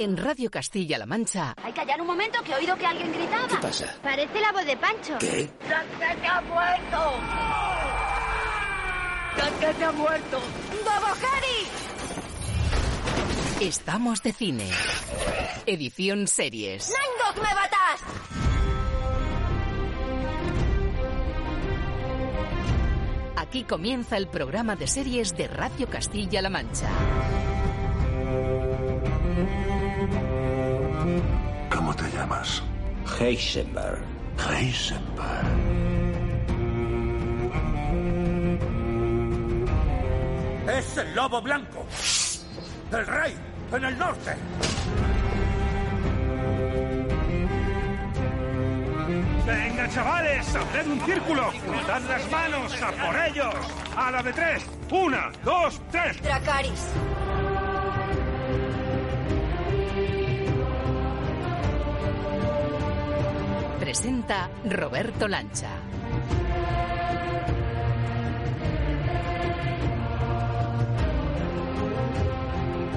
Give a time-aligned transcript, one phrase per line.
[0.00, 1.54] En Radio Castilla-La Mancha.
[1.62, 3.48] Hay que callar un momento que he oído que alguien gritaba.
[3.48, 3.94] ¿Qué pasa?
[4.02, 5.18] Parece la voz de Pancho.
[5.18, 5.50] ¿Qué?
[5.68, 7.20] ¡Casquete ha muerto!
[9.36, 10.40] ¡Casquete ha muerto!
[10.84, 11.68] ¡Bobo Harry!
[13.60, 14.70] Estamos de cine.
[15.66, 16.88] Edición series.
[16.88, 18.00] ¡Nangok me batas!
[23.36, 26.88] Aquí comienza el programa de series de Radio Castilla-La Mancha.
[31.90, 32.62] ¿Cómo te llamas?
[33.18, 33.98] Heisenberg.
[34.38, 35.44] Heisenberg.
[40.68, 41.84] Es el lobo blanco.
[42.92, 43.34] El rey
[43.72, 44.36] en el norte.
[49.44, 51.52] Venga, chavales, haced un círculo.
[51.88, 53.54] Dad las manos a por ellos.
[53.96, 54.64] A la de tres.
[54.92, 56.22] Una, dos, tres.
[56.22, 56.86] Dracaris.
[63.90, 65.68] Presenta Roberto Lancha.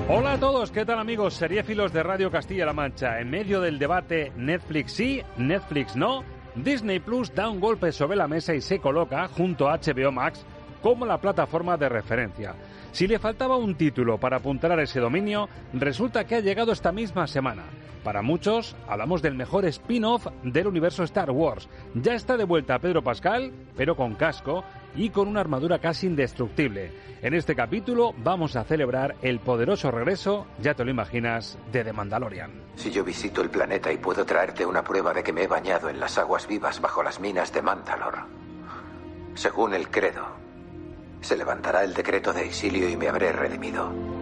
[0.07, 1.33] Hola a todos, ¿qué tal amigos?
[1.33, 3.19] Seriéfilos de Radio Castilla-La Mancha.
[3.19, 8.27] En medio del debate Netflix sí, Netflix no, Disney Plus da un golpe sobre la
[8.27, 10.45] mesa y se coloca, junto a HBO Max,
[10.83, 12.53] como la plataforma de referencia.
[12.91, 16.91] Si le faltaba un título para apuntar a ese dominio, resulta que ha llegado esta
[16.91, 17.63] misma semana.
[18.03, 21.69] Para muchos, hablamos del mejor spin-off del universo Star Wars.
[21.95, 24.65] Ya está de vuelta Pedro Pascal, pero con casco
[24.95, 26.91] y con una armadura casi indestructible.
[27.21, 31.93] En este capítulo vamos a celebrar el poderoso regreso, ya te lo imaginas, de The
[31.93, 32.51] Mandalorian.
[32.75, 35.89] Si yo visito el planeta y puedo traerte una prueba de que me he bañado
[35.89, 38.25] en las aguas vivas bajo las minas de Mandalor,
[39.35, 40.25] según el credo,
[41.21, 44.12] se levantará el decreto de exilio y me habré redimido.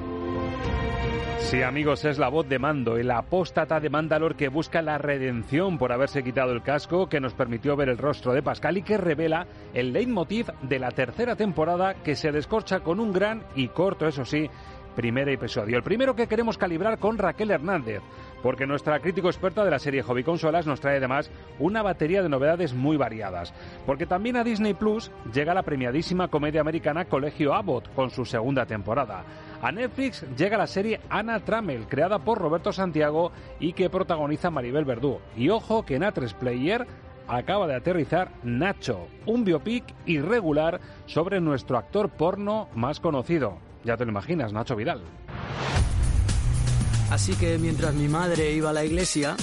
[1.44, 5.78] Sí, amigos, es la voz de Mando, el apóstata de Mandalor que busca la redención
[5.78, 8.98] por haberse quitado el casco que nos permitió ver el rostro de Pascal y que
[8.98, 14.08] revela el leitmotiv de la tercera temporada que se descorcha con un gran y corto,
[14.08, 14.50] eso sí,
[14.96, 15.76] primer episodio.
[15.76, 18.02] El primero que queremos calibrar con Raquel Hernández,
[18.42, 22.30] porque nuestra crítico experta de la serie Hobby Consolas nos trae además una batería de
[22.30, 23.54] novedades muy variadas.
[23.86, 28.66] Porque también a Disney Plus llega la premiadísima comedia americana Colegio Abbott con su segunda
[28.66, 29.24] temporada.
[29.62, 34.86] A Netflix llega la serie Anna Trammell, creada por Roberto Santiago y que protagoniza Maribel
[34.86, 35.20] Verdú.
[35.38, 36.88] Y ojo que en A3 Player
[37.28, 43.60] acaba de aterrizar Nacho, un biopic irregular sobre nuestro actor porno más conocido.
[43.84, 45.02] Ya te lo imaginas, Nacho Vidal.
[47.12, 49.36] Así que mientras mi madre iba a la iglesia,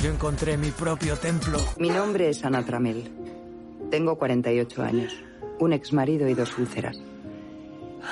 [0.00, 1.58] yo encontré mi propio templo.
[1.78, 3.10] Mi nombre es Ana Tramel.
[3.90, 5.12] Tengo 48 años,
[5.58, 7.07] un exmarido y dos úlceras.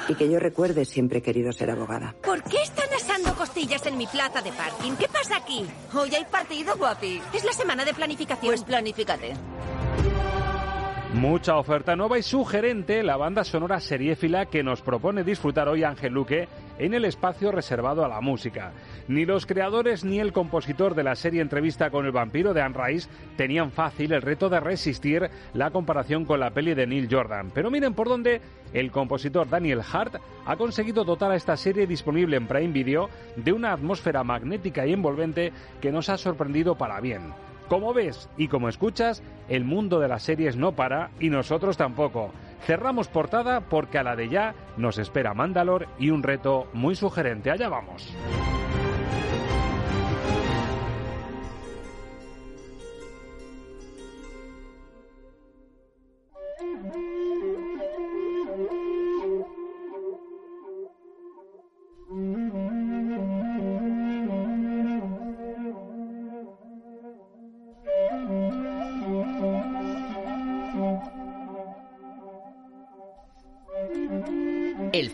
[0.09, 2.15] Y que yo recuerde siempre he querido ser abogada.
[2.23, 4.93] ¿Por qué están asando costillas en mi plaza de parking?
[4.97, 5.65] ¿Qué pasa aquí?
[5.95, 7.21] Hoy hay partido, guapi.
[7.33, 8.53] Es la semana de planificación.
[8.53, 9.35] Pues planifícate.
[11.13, 16.13] Mucha oferta nueva y sugerente la banda sonora seriéfila que nos propone disfrutar hoy Ángel
[16.13, 16.47] Luque
[16.79, 18.73] en el espacio reservado a la música.
[19.09, 22.77] Ni los creadores ni el compositor de la serie Entrevista con el vampiro de Anne
[22.79, 27.51] Rice tenían fácil el reto de resistir la comparación con la peli de Neil Jordan.
[27.55, 28.41] Pero miren por dónde
[28.73, 33.53] el compositor Daniel Hart ha conseguido dotar a esta serie disponible en Prime Video de
[33.53, 37.46] una atmósfera magnética y envolvente que nos ha sorprendido para bien.
[37.69, 42.31] Como ves y como escuchas, el mundo de las series no para y nosotros tampoco.
[42.63, 47.51] Cerramos portada porque a la de ya nos espera Mandalor y un reto muy sugerente.
[47.51, 48.15] Allá vamos.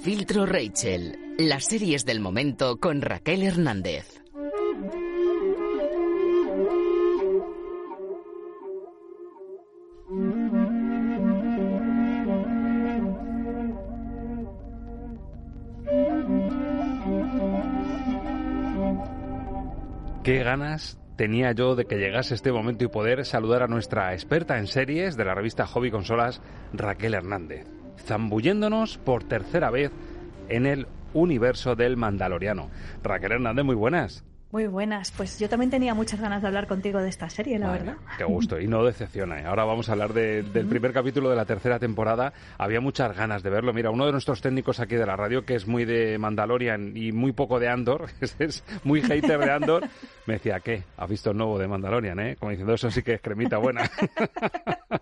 [0.03, 4.21] Filtro Rachel, las series del momento con Raquel Hernández.
[20.25, 24.59] Qué ganas tenía yo de que llegase este momento y poder saludar a nuestra experta
[24.59, 29.91] en series de la revista Hobby Consolas, Raquel Hernández zambulléndonos por tercera vez
[30.49, 32.69] en el universo del Mandaloriano.
[33.03, 34.25] Raquel Hernández, muy buenas.
[34.53, 37.71] Muy buenas, pues yo también tenía muchas ganas de hablar contigo de esta serie, la
[37.71, 37.97] verdad.
[38.19, 39.41] Qué gusto, y no decepciona.
[39.41, 39.47] ¿eh?
[39.47, 42.35] Ahora vamos a hablar del primer capítulo de la tercera temporada.
[42.59, 43.73] Había muchas ganas de verlo.
[43.73, 47.13] Mira, uno de nuestros técnicos aquí de la radio, que es muy de Mandalorian y
[47.13, 49.89] muy poco de Andor, es muy hater de Andor,
[50.27, 50.85] me decía, ¿qué?
[50.99, 52.37] ¿Has visto el nuevo de Mandalorian, eh?
[52.39, 53.91] Como diciendo, eso sí que es cremita buena.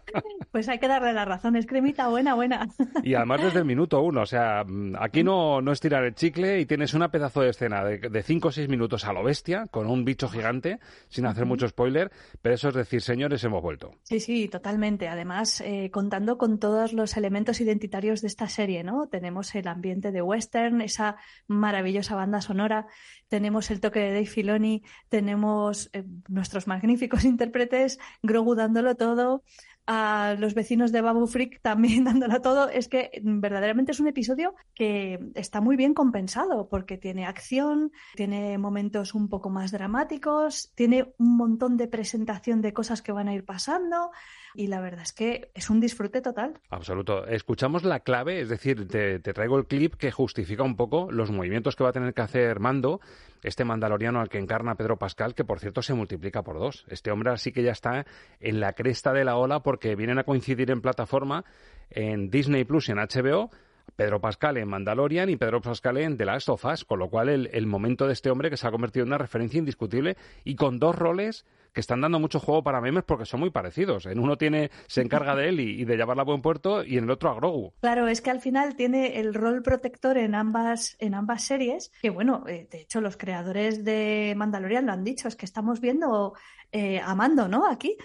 [0.52, 2.68] Pues hay que darle la razón, es cremita buena, buena.
[3.04, 4.64] Y además desde el minuto uno, o sea,
[4.98, 8.22] aquí no, no es tirar el chicle y tienes una pedazo de escena de, de
[8.22, 9.39] cinco o seis minutos a lo bestia,
[9.70, 10.78] con un bicho gigante,
[11.08, 12.10] sin hacer mucho spoiler,
[12.42, 13.92] pero eso es decir, señores, hemos vuelto.
[14.02, 15.08] Sí, sí, totalmente.
[15.08, 19.08] Además, eh, contando con todos los elementos identitarios de esta serie, ¿no?
[19.08, 21.16] Tenemos el ambiente de western, esa
[21.46, 22.86] maravillosa banda sonora,
[23.28, 29.42] tenemos el toque de Dave Filoni, tenemos eh, nuestros magníficos intérpretes, Grogu dándolo todo,
[29.92, 32.68] a los vecinos de Babu Freak también dándolo todo.
[32.68, 38.56] Es que verdaderamente es un episodio que está muy bien compensado porque tiene acción, tiene
[38.56, 43.34] momentos un poco más dramáticos, tiene un montón de presentación de cosas que van a
[43.34, 44.12] ir pasando
[44.54, 46.60] y la verdad es que es un disfrute total.
[46.70, 47.26] Absoluto.
[47.26, 51.76] Escuchamos la clave, es decir, te, traigo el clip que justifica un poco los movimientos
[51.76, 53.00] que va a tener que hacer Mando,
[53.42, 56.84] este mandaloriano al que encarna Pedro Pascal, que por cierto se multiplica por dos.
[56.88, 58.06] Este hombre así que ya está
[58.40, 61.44] en la cresta de la ola porque vienen a coincidir en plataforma
[61.90, 63.50] en Disney Plus y en HBO.
[63.96, 67.28] Pedro Pascal en Mandalorian y Pedro Pascal en The Last of Us, con lo cual
[67.28, 70.78] el momento de este hombre que se ha convertido en una referencia indiscutible y con
[70.78, 74.06] dos roles que están dando mucho juego para memes porque son muy parecidos.
[74.06, 76.98] En uno tiene, se encarga de él y, y, de llevarla a buen puerto y
[76.98, 77.72] en el otro a Grogu.
[77.80, 82.10] Claro, es que al final tiene el rol protector en ambas, en ambas series, que
[82.10, 86.34] bueno, eh, de hecho los creadores de Mandalorian lo han dicho, es que estamos viendo
[86.72, 87.66] eh, amando, ¿no?
[87.66, 87.96] Aquí.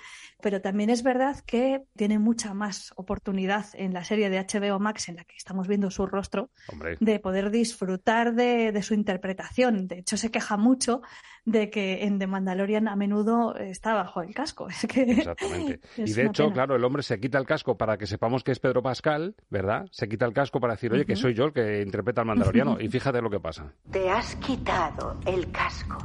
[0.42, 5.10] Pero también es verdad que tiene mucha más oportunidad en la serie de HBO Max,
[5.10, 6.98] en la que estamos viendo su rostro, Hombre.
[7.00, 9.88] de poder disfrutar de, de, su interpretación.
[9.88, 11.02] De hecho, se queja mucho
[11.45, 14.68] de que en The Mandalorian a menudo está bajo el casco.
[14.69, 15.80] Es que Exactamente.
[15.97, 16.53] y de hecho, pena.
[16.53, 19.86] claro, el hombre se quita el casco para que sepamos que es Pedro Pascal, ¿verdad?
[19.92, 21.07] Se quita el casco para decir, oye, uh -huh.
[21.07, 22.77] que soy yo el que interpreta al Mandaloriano.
[22.80, 23.71] y fíjate lo que pasa.
[23.92, 25.97] Te has quitado el casco.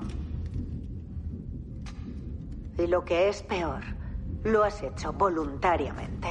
[2.79, 3.83] Y lo que es peor,
[4.45, 6.29] lo has hecho voluntariamente.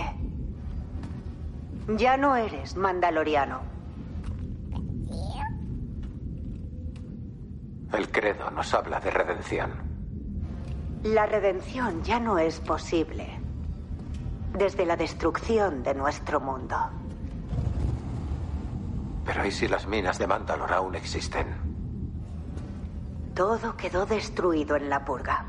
[1.97, 3.79] Ya no eres mandaloriano.
[7.94, 9.71] El credo nos habla de redención.
[11.03, 13.39] La redención ya no es posible
[14.53, 16.75] desde la destrucción de nuestro mundo.
[19.25, 21.47] Pero ¿y si las minas de Mandalor aún existen?
[23.36, 25.45] Todo quedó destruido en la purga.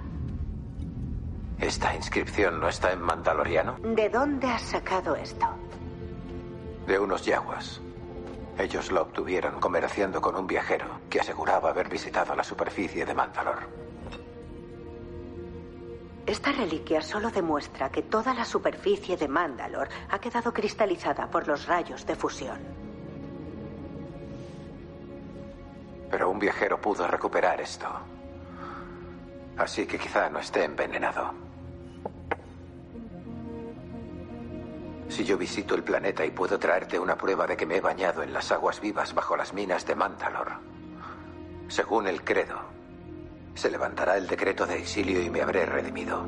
[1.59, 3.77] ¿Esta inscripción no está en Mandaloriano?
[3.83, 5.47] ¿De dónde has sacado esto?
[6.87, 7.81] De unos yaguas.
[8.61, 13.61] Ellos lo obtuvieron comerciando con un viajero que aseguraba haber visitado la superficie de Mandalor.
[16.27, 21.67] Esta reliquia solo demuestra que toda la superficie de Mandalor ha quedado cristalizada por los
[21.67, 22.59] rayos de fusión.
[26.11, 27.89] Pero un viajero pudo recuperar esto.
[29.57, 31.50] Así que quizá no esté envenenado.
[35.11, 38.23] Si yo visito el planeta y puedo traerte una prueba de que me he bañado
[38.23, 40.53] en las aguas vivas bajo las minas de Mandalor,
[41.67, 42.61] según el credo,
[43.55, 46.27] se levantará el decreto de exilio y me habré redimido.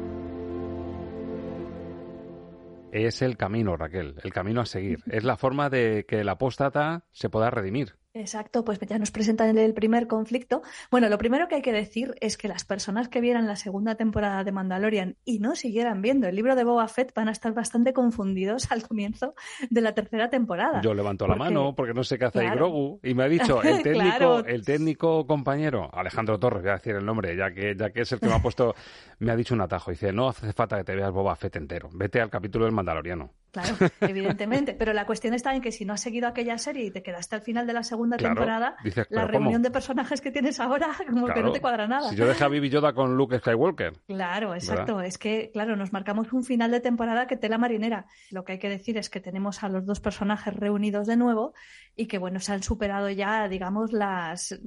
[2.91, 4.99] Es el camino, Raquel, el camino a seguir.
[5.07, 7.95] Es la forma de que el apóstata se pueda redimir.
[8.15, 10.61] Exacto, pues ya nos presentan el primer conflicto.
[10.91, 13.95] Bueno, lo primero que hay que decir es que las personas que vieran la segunda
[13.95, 17.55] temporada de Mandalorian y no siguieran viendo el libro de Boba Fett van a estar
[17.55, 19.35] bastante confundidos al comienzo
[19.71, 20.83] de la tercera temporada.
[20.83, 21.39] Yo levanto porque...
[21.39, 22.51] la mano porque no sé qué hace claro.
[22.51, 24.45] ahí Grogu y me ha dicho el técnico, claro.
[24.45, 28.13] el técnico compañero Alejandro Torres, voy a decir el nombre, ya que ya que es
[28.13, 28.75] el que me ha puesto,
[29.21, 29.91] me ha dicho un atajo.
[29.91, 33.31] Dice no hace falta que te veas Boba Fett entero, vete al capítulo del Mandaloriano.
[33.53, 34.73] Claro, evidentemente.
[34.73, 37.37] Pero la cuestión está en que si no has seguido aquella serie y te quedaste
[37.37, 39.65] al final de la segunda claro, temporada, dices, la reunión ¿cómo?
[39.65, 42.09] de personajes que tienes ahora como claro, que no te cuadra nada.
[42.09, 43.93] Si yo dejé a Bibi Yoda con Luke Skywalker.
[44.07, 44.97] Claro, exacto.
[44.97, 45.07] ¿verdad?
[45.07, 48.07] Es que, claro, nos marcamos un final de temporada que tela marinera.
[48.31, 51.53] Lo que hay que decir es que tenemos a los dos personajes reunidos de nuevo
[51.95, 54.59] y que, bueno, se han superado ya, digamos, las,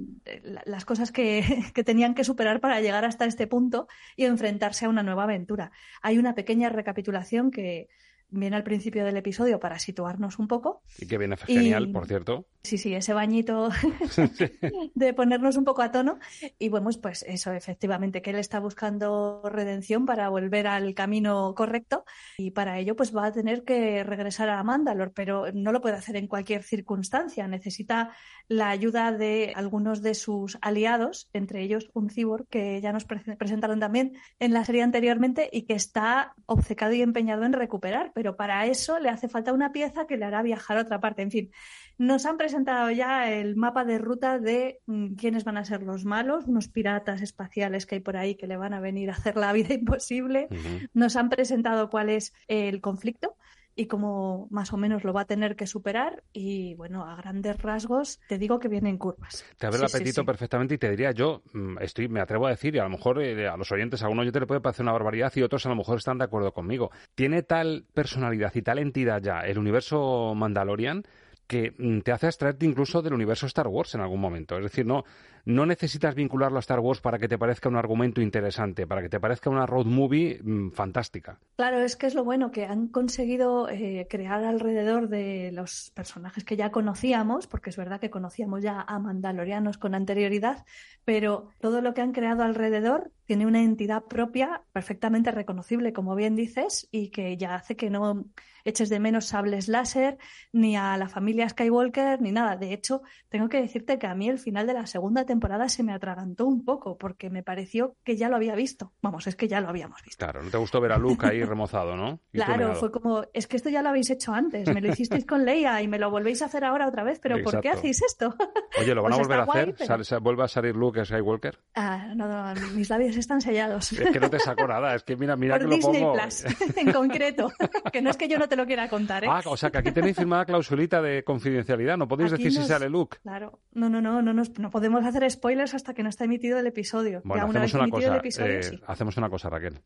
[0.65, 4.89] las cosas que, que tenían que superar para llegar hasta este punto y enfrentarse a
[4.89, 5.71] una nueva aventura.
[6.03, 7.89] Hay una pequeña recapitulación que
[8.29, 10.81] viene al principio del episodio para situarnos un poco.
[10.97, 12.47] Y que viene genial, por cierto.
[12.63, 13.69] Sí, sí, ese bañito
[14.95, 16.19] de ponernos un poco a tono.
[16.57, 22.05] Y bueno, pues eso, efectivamente, que él está buscando redención para volver al camino correcto
[22.37, 25.95] y para ello pues va a tener que regresar a Mandalor, pero no lo puede
[25.95, 27.47] hacer en cualquier circunstancia.
[27.47, 28.11] Necesita
[28.47, 33.79] la ayuda de algunos de sus aliados, entre ellos un cyborg que ya nos presentaron
[33.79, 38.65] también en la serie anteriormente y que está obcecado y empeñado en recuperar, pero para
[38.65, 41.21] eso le hace falta una pieza que le hará viajar a otra parte.
[41.21, 41.51] En fin,
[41.97, 46.05] nos han presentado ya el mapa de ruta de mm, quiénes van a ser los
[46.05, 49.35] malos, unos piratas espaciales que hay por ahí que le van a venir a hacer
[49.35, 50.47] la vida imposible.
[50.93, 53.35] Nos han presentado cuál es el conflicto
[53.75, 56.23] y cómo más o menos lo va a tener que superar.
[56.31, 59.45] Y bueno, a grandes rasgos te digo que vienen curvas.
[59.57, 62.75] Te abre el apetito perfectamente y te diría yo, mm, estoy, me atrevo a decir,
[62.75, 64.93] y a lo mejor eh, a los oyentes, a uno oyente le puede parecer una
[64.93, 66.91] barbaridad y otros a lo mejor están de acuerdo conmigo.
[67.15, 71.03] Tiene tal personalidad y tal entidad ya el universo Mandalorian
[71.47, 74.57] que mm, te hace extraerte incluso del universo Star Wars en algún momento.
[74.57, 75.03] Es decir, no,
[75.45, 79.09] no necesitas vincularlo a Star Wars para que te parezca un argumento interesante, para que
[79.09, 81.39] te parezca una road movie mm, fantástica.
[81.55, 86.43] Claro, es que es lo bueno que han conseguido eh, crear alrededor de los personajes
[86.43, 90.65] que ya conocíamos, porque es verdad que conocíamos ya a Mandalorianos con anterioridad,
[91.05, 96.35] pero todo lo que han creado alrededor tiene una entidad propia perfectamente reconocible, como bien
[96.35, 98.25] dices, y que ya hace que no
[98.65, 100.17] eches de menos sables láser,
[100.51, 102.55] ni a la familia Skywalker, ni nada.
[102.55, 105.34] De hecho, tengo que decirte que a mí el final de la segunda temporada
[105.67, 108.93] se me atragantó un poco, porque me pareció que ya lo había visto.
[109.01, 110.23] Vamos, es que ya lo habíamos visto.
[110.23, 112.19] Claro, no te gustó ver a Luke ahí remozado, ¿no?
[112.31, 115.45] claro, fue como, es que esto ya lo habéis hecho antes, me lo hicisteis con
[115.45, 118.35] Leia y me lo volvéis a hacer ahora otra vez, pero ¿por qué hacéis esto?
[118.79, 120.19] Oye, ¿lo van a pues volver a hacer?
[120.19, 121.59] ¿Vuelve a salir Luke Skywalker?
[121.75, 123.91] Ah, no, no, mis labios están sellados.
[123.91, 126.21] Es que no te saco nada, es que mira, mira Por que Disney lo pongo.
[126.21, 126.45] Plus,
[126.77, 127.51] en concreto,
[127.91, 129.27] que no es que yo no te lo quiera contar, ¿eh?
[129.29, 132.89] Ah, o sea que aquí tenéis firmada clausulita de confidencialidad, no podéis decir si sale
[132.89, 133.17] Luke.
[133.23, 136.67] Claro, no, no, no, no, no, podemos hacer spoilers hasta que no está emitido el
[136.67, 137.21] episodio.
[137.23, 139.81] Bueno, hacemos una cosa, eh, hacemos una cosa, Raquel.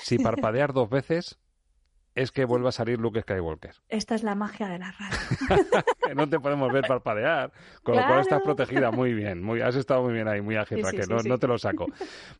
[0.00, 1.38] Si parpadear dos veces,
[2.16, 3.74] es que vuelva a salir Luke Skywalker.
[3.90, 5.84] Esta es la magia de la radio.
[6.06, 9.42] que no te podemos ver parpadear, con lo cual estás protegida muy bien.
[9.42, 11.86] Muy, has estado muy bien ahí, muy ágil, Raquel, no, no, te lo saco.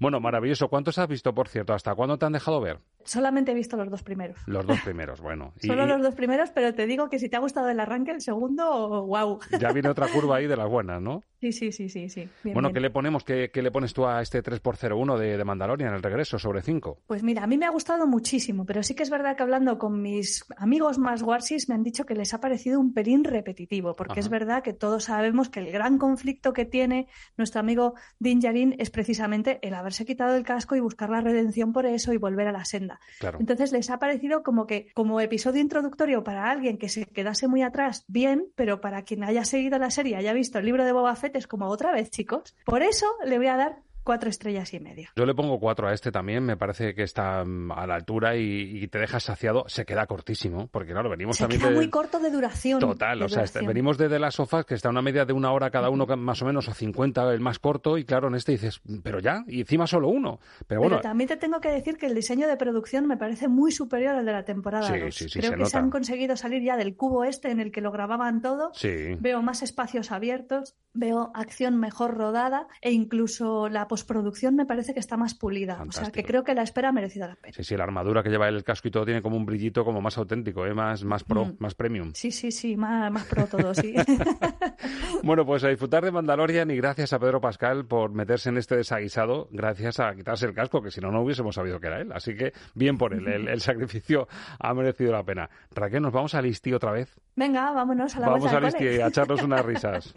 [0.00, 0.68] Bueno, maravilloso.
[0.68, 1.75] ¿Cuántos has visto, por cierto?
[1.75, 2.78] ¿Hasta cuándo te han dejado ver?
[3.04, 4.38] Solamente he visto los dos primeros.
[4.47, 5.52] Los dos primeros, bueno.
[5.61, 8.23] Solo los dos primeros, pero te digo que si te ha gustado el arranque, el
[8.23, 9.38] segundo, wow.
[9.61, 11.23] Ya viene otra curva ahí de las buenas, ¿no?
[11.40, 12.09] Sí, sí, sí, sí.
[12.09, 12.28] sí.
[12.45, 13.23] bueno, ¿qué le ponemos?
[13.23, 17.00] ¿Qué, le pones tú a este 3x01 de, de Mandalorian, el regreso, sobre 5?
[17.06, 19.65] Pues mira, a mí me ha gustado muchísimo, pero sí que es verdad que hablando
[19.78, 23.94] con mis amigos más warsis me han dicho que les ha parecido un pelín repetitivo,
[23.94, 28.40] porque es verdad que todos sabemos que el gran conflicto que tiene nuestro amigo Din
[28.40, 32.16] Djarin es precisamente el haberse quitado el casco y buscar la redención por eso y
[32.16, 33.00] volver a la senda.
[33.38, 37.62] Entonces les ha parecido como que como episodio introductorio para alguien que se quedase muy
[37.62, 41.16] atrás, bien, pero para quien haya seguido la serie, haya visto el libro de Boba
[41.16, 42.56] Fett, es como otra vez, chicos.
[42.64, 45.10] Por eso le voy a dar cuatro estrellas y media.
[45.16, 48.36] Yo le pongo cuatro a este también, me parece que está mm, a la altura
[48.36, 49.64] y, te deja saciado.
[49.66, 52.78] Se queda cortísimo, porque claro, venimos Se también queda muy corto de duración.
[52.78, 55.70] Total, o sea, este, venimos de, las sofás que está una media de una hora
[55.70, 58.80] cada uno, más o menos, a 50 el más corto, y claro, en este dices,
[59.02, 60.38] pero ya, y encima solo uno.
[60.68, 61.00] Pero bueno.
[61.00, 64.25] también te tengo que decir que el diseño de producción me parece muy superior al
[64.25, 65.14] de la temporada sí, 2.
[65.14, 67.72] Sí, sí, Creo se que se han conseguido salir ya del cubo este en el
[67.72, 68.70] que lo grababan todo.
[68.72, 69.16] Sí.
[69.18, 75.00] Veo más espacios abiertos, veo acción mejor rodada e incluso la postproducción me parece que
[75.00, 75.82] está más pulida.
[75.88, 77.54] O sea, que creo que la espera ha merecido la pena.
[77.56, 80.02] Sí, sí, la armadura que lleva el casco y todo tiene como un brillito como
[80.02, 80.74] más auténtico, ¿eh?
[80.74, 81.56] más, más pro, Mm.
[81.60, 82.10] más premium.
[82.14, 83.94] Sí, sí, sí, más, más pro todo, sí.
[85.22, 88.76] Bueno, pues a disfrutar de Mandalorian y gracias a Pedro Pascal por meterse en este
[88.76, 92.12] desaguisado, gracias a quitarse el casco, que si no, no hubiésemos sabido que era él.
[92.12, 95.48] Así que bien por él, el, el sacrificio ha merecido la pena.
[95.74, 97.18] Raquel, ¿nos vamos a Listi otra vez?
[97.34, 100.14] Venga, vámonos a la Vamos a Listi a echarnos unas risas.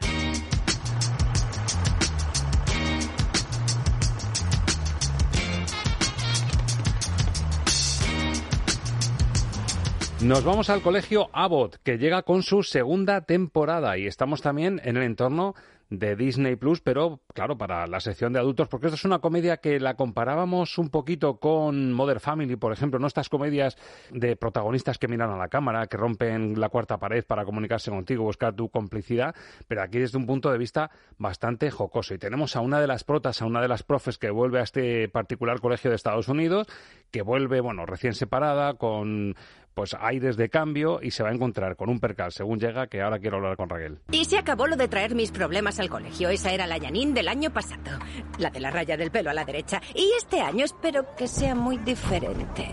[10.21, 14.97] Nos vamos al colegio Abbott, que llega con su segunda temporada y estamos también en
[14.97, 15.55] el entorno
[15.89, 19.57] de Disney Plus, pero claro, para la sección de adultos, porque esto es una comedia
[19.57, 23.77] que la comparábamos un poquito con Mother Family, por ejemplo, no estas comedias
[24.11, 28.23] de protagonistas que miran a la cámara, que rompen la cuarta pared para comunicarse contigo,
[28.23, 29.33] buscar tu complicidad,
[29.67, 32.13] pero aquí desde un punto de vista bastante jocoso.
[32.13, 34.63] Y tenemos a una de las protas, a una de las profes que vuelve a
[34.63, 36.67] este particular colegio de Estados Unidos,
[37.09, 39.35] que vuelve, bueno, recién separada, con
[39.73, 43.01] pues aires de cambio y se va a encontrar con un percal según llega que
[43.01, 43.99] ahora quiero hablar con Raquel.
[44.11, 46.29] Y se acabó lo de traer mis problemas al colegio.
[46.29, 47.99] Esa era la Janine del año pasado.
[48.37, 49.81] La de la raya del pelo a la derecha.
[49.93, 52.69] Y este año espero que sea muy diferente.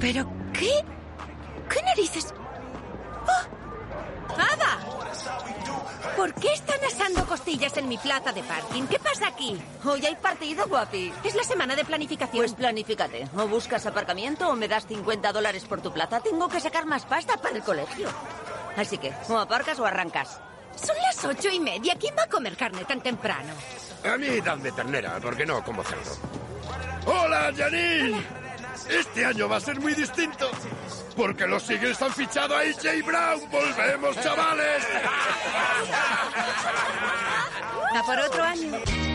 [0.00, 0.70] ¿Pero ¿Qué?
[1.68, 2.34] ¿Qué narices?
[3.26, 3.71] ¡Oh!
[4.36, 4.78] ¡Ada!
[6.16, 8.84] ¿Por qué están asando costillas en mi plaza de parking?
[8.86, 9.60] ¿Qué pasa aquí?
[9.84, 11.12] Hoy hay partido, guapi.
[11.24, 12.42] Es la semana de planificación.
[12.42, 13.28] Pues planifícate.
[13.36, 16.20] O buscas aparcamiento o me das 50 dólares por tu plaza.
[16.20, 18.08] Tengo que sacar más pasta para el colegio.
[18.76, 20.40] Así que, o aparcas o arrancas.
[20.76, 21.96] Son las ocho y media.
[21.98, 23.52] ¿Quién va a comer carne tan temprano?
[24.04, 26.16] A mí dame ternera, porque no como cerdo.
[27.06, 28.41] ¡Hola, Janine!
[28.88, 30.50] Este año va a ser muy distinto.
[31.16, 33.50] Porque los Eagles han fichado a AJ Brown.
[33.50, 34.84] ¡Volvemos, chavales!
[37.94, 39.11] A por otro año.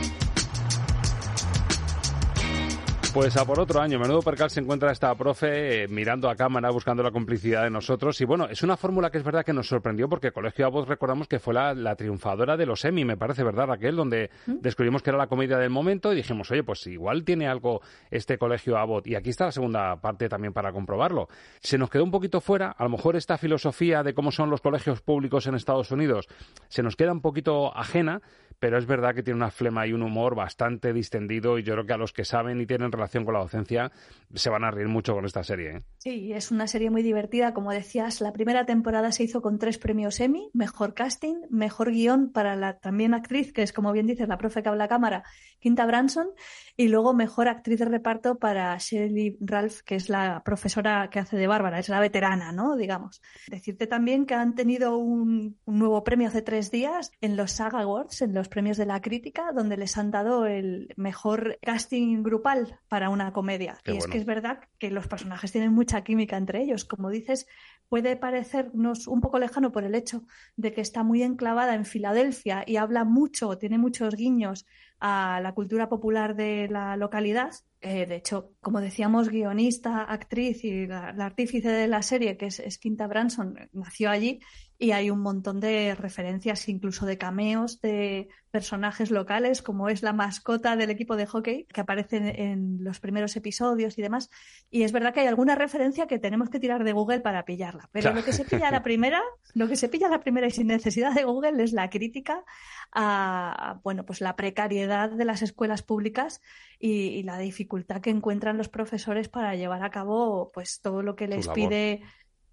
[3.17, 3.97] Pues a por otro año.
[3.97, 8.21] Menudo percal se encuentra esta profe eh, mirando a cámara, buscando la complicidad de nosotros.
[8.21, 11.27] Y bueno, es una fórmula que es verdad que nos sorprendió porque Colegio Voz recordamos
[11.27, 13.95] que fue la, triunfadora de los Emmy, me parece, ¿verdad, Raquel?
[13.95, 14.57] Donde ¿Mm?
[14.61, 17.81] descubrimos que era la comedia del momento y dijimos, oye, pues igual tiene algo
[18.11, 19.07] este Colegio Abbott.
[19.07, 21.27] Y aquí está la segunda parte también para comprobarlo.
[21.59, 24.61] Se nos quedó un poquito fuera, a lo mejor esta filosofía de cómo son los
[24.61, 26.27] colegios públicos en Estados Unidos
[26.67, 28.21] se nos queda un poquito ajena,
[28.59, 31.85] pero es verdad que tiene una flema y un humor bastante distendido y yo creo
[31.85, 33.91] que a los que saben y tienen relación con la docencia
[34.33, 35.77] se van a reír mucho con esta serie.
[35.77, 35.81] ¿eh?
[35.97, 37.53] Sí, es una serie muy divertida.
[37.53, 42.31] Como decías, la primera temporada se hizo con tres premios Emmy, mejor casting, mejor guion
[42.31, 45.23] para la también actriz, que es como bien dices, la profe que habla cámara,
[45.59, 46.27] Quinta Branson,
[46.75, 51.37] y luego mejor actriz de reparto para Shirley Ralph, que es la profesora que hace
[51.37, 52.75] de Bárbara, es la veterana, ¿no?
[52.75, 53.21] Digamos.
[53.47, 58.21] Decirte también que han tenido un, nuevo premio hace tres días en los SAG Awards,
[58.21, 63.09] en los premios de la crítica, donde les han dado el mejor casting grupal para
[63.09, 63.77] una comedia.
[63.85, 66.85] y es que es verdad que los personajes tienen mucha química entre ellos.
[66.85, 67.47] Como dices,
[67.89, 70.23] puede parecernos un poco lejano por el hecho
[70.55, 74.65] de que está muy enclavada en Filadelfia y habla mucho, tiene muchos guiños
[74.99, 77.51] a la cultura popular de la localidad.
[77.81, 82.59] Eh, de hecho, como decíamos, guionista, actriz y la, artífice de la serie, que es,
[82.59, 84.39] es Quinta Branson, nació allí
[84.79, 90.13] y hay un montón de referencias, incluso de cameos de personajes locales, como es la
[90.13, 94.29] mascota del equipo de hockey, que aparece en, los primeros episodios y demás.
[94.69, 97.89] Y es verdad que hay alguna referencia que tenemos que tirar de Google para pillarla.
[97.91, 99.21] Pero lo que se pilla la primera,
[99.55, 102.45] lo que se pilla la primera y sin necesidad de Google es la crítica
[102.91, 106.41] a, bueno, pues la precariedad de las escuelas públicas
[106.79, 111.27] y, la dificultad que encuentran los profesores para llevar a cabo pues todo lo que
[111.27, 112.03] les pide.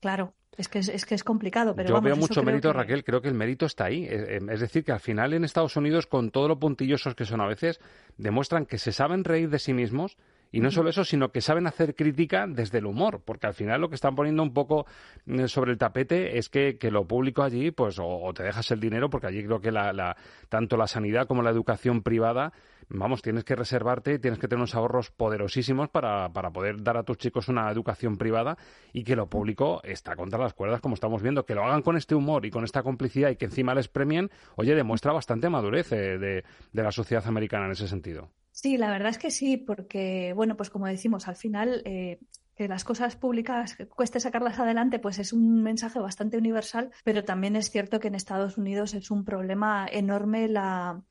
[0.05, 3.29] Claro, es que es, que es complicado, pero Yo veo mucho mérito, Raquel, creo que
[3.29, 4.05] el mérito está ahí.
[4.05, 7.41] Eh, es, decir, que al final en Estados Unidos, con todo lo puntillosos que son
[7.41, 7.81] a veces,
[8.19, 10.19] demuestran que se saben reír de sí mismos
[10.53, 13.81] y no solo eso, sino que saben hacer crítica desde el humor, porque al final
[13.81, 14.85] lo que están poniendo un poco
[15.25, 19.09] mm, sobre el tapete es que, lo público allí, pues o, te dejas el dinero,
[19.09, 20.15] porque allí creo que la,
[20.51, 22.53] tanto la sanidad como la educación privada
[22.89, 27.03] vamos, tienes que reservarte, tienes que tener unos ahorros poderosísimos para, para poder dar a
[27.03, 28.57] tus chicos una educación privada
[28.93, 31.45] y que lo público está contra las cuerdas, como estamos viendo.
[31.45, 34.31] Que lo hagan con este humor y con esta complicidad y que encima les premien,
[34.57, 38.31] oye, demuestra bastante madurez eh, de, de la sociedad americana en ese sentido.
[38.51, 42.21] Sí, la verdad es que sí, porque, bueno, pues como decimos, al final eh,
[42.55, 47.57] que las cosas públicas cueste sacarlas adelante, pues es un mensaje bastante universal, pero también
[47.57, 51.03] es cierto que en Estados Unidos es un problema enorme la,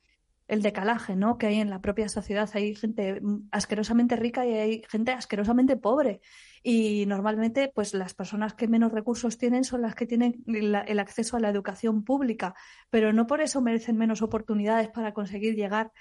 [0.46, 1.38] el decalaje ¿no?
[1.38, 2.48] que hay en la propia sociedad.
[2.54, 6.20] Hay gente asquerosamente rica y hay gente asquerosamente pobre.
[6.62, 11.36] Y normalmente, pues las personas que menos recursos tienen son las que tienen el acceso
[11.36, 12.54] a la educación pública,
[12.90, 15.92] pero no por eso merecen menos oportunidades para conseguir llegar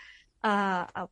[0.41, 1.07] a,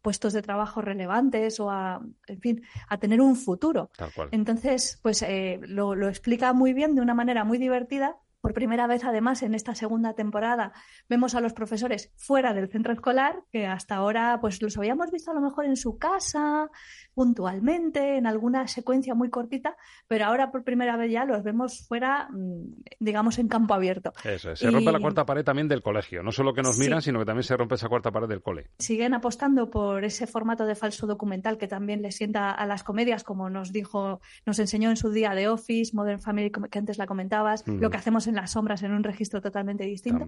[0.00, 3.90] puestos de trabajo relevantes o a, en fin, a tener un futuro.
[4.30, 8.86] Entonces, pues eh, lo, lo explica muy bien de una manera muy divertida por primera
[8.86, 10.72] vez, además, en esta segunda temporada,
[11.08, 15.30] vemos a los profesores fuera del centro escolar, que hasta ahora pues los habíamos visto
[15.30, 16.70] a lo mejor en su casa,
[17.16, 19.74] puntualmente, en alguna secuencia muy cortita,
[20.06, 24.12] pero ahora por primera vez ya los vemos fuera, mm, digamos, en campo abierto.
[24.22, 27.18] Eso se rompe la cuarta pared también del colegio, no solo que nos miran, sino
[27.18, 28.66] que también se rompe esa cuarta pared del cole.
[28.78, 33.24] Siguen apostando por ese formato de falso documental que también le sienta a las comedias,
[33.24, 37.06] como nos dijo, nos enseñó en su día de Office, Modern Family, que antes la
[37.06, 40.26] comentabas, lo que hacemos en las sombras en un registro totalmente distinto.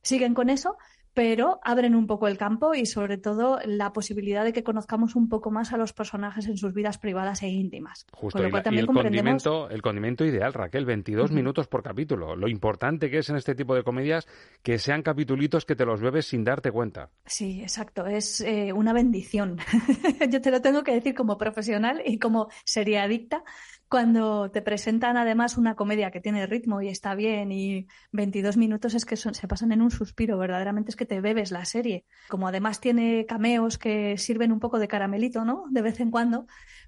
[0.00, 0.76] Siguen con eso,
[1.16, 5.30] pero abren un poco el campo y sobre todo la posibilidad de que conozcamos un
[5.30, 8.04] poco más a los personajes en sus vidas privadas e íntimas.
[8.12, 12.36] Justo, y, el, condimento, el condimento ideal, Raquel, 22 minutos por capítulo.
[12.36, 14.28] Lo importante que es en este tipo de comedias
[14.62, 17.08] que sean capitulitos que te los bebes sin darte cuenta.
[17.24, 19.56] Sí, exacto, es eh, una bendición.
[20.30, 23.42] Yo te lo tengo que decir como profesional y como sería adicta
[23.88, 28.94] cuando te presentan además una comedia que tiene ritmo y está bien y 22 minutos
[28.94, 32.04] es que se pasan en un suspiro, verdaderamente es que te bebes la serie.
[32.28, 35.64] Como además tiene cameos que sirven un poco de caramelito, ¿no?
[35.70, 36.46] De vez en cuando,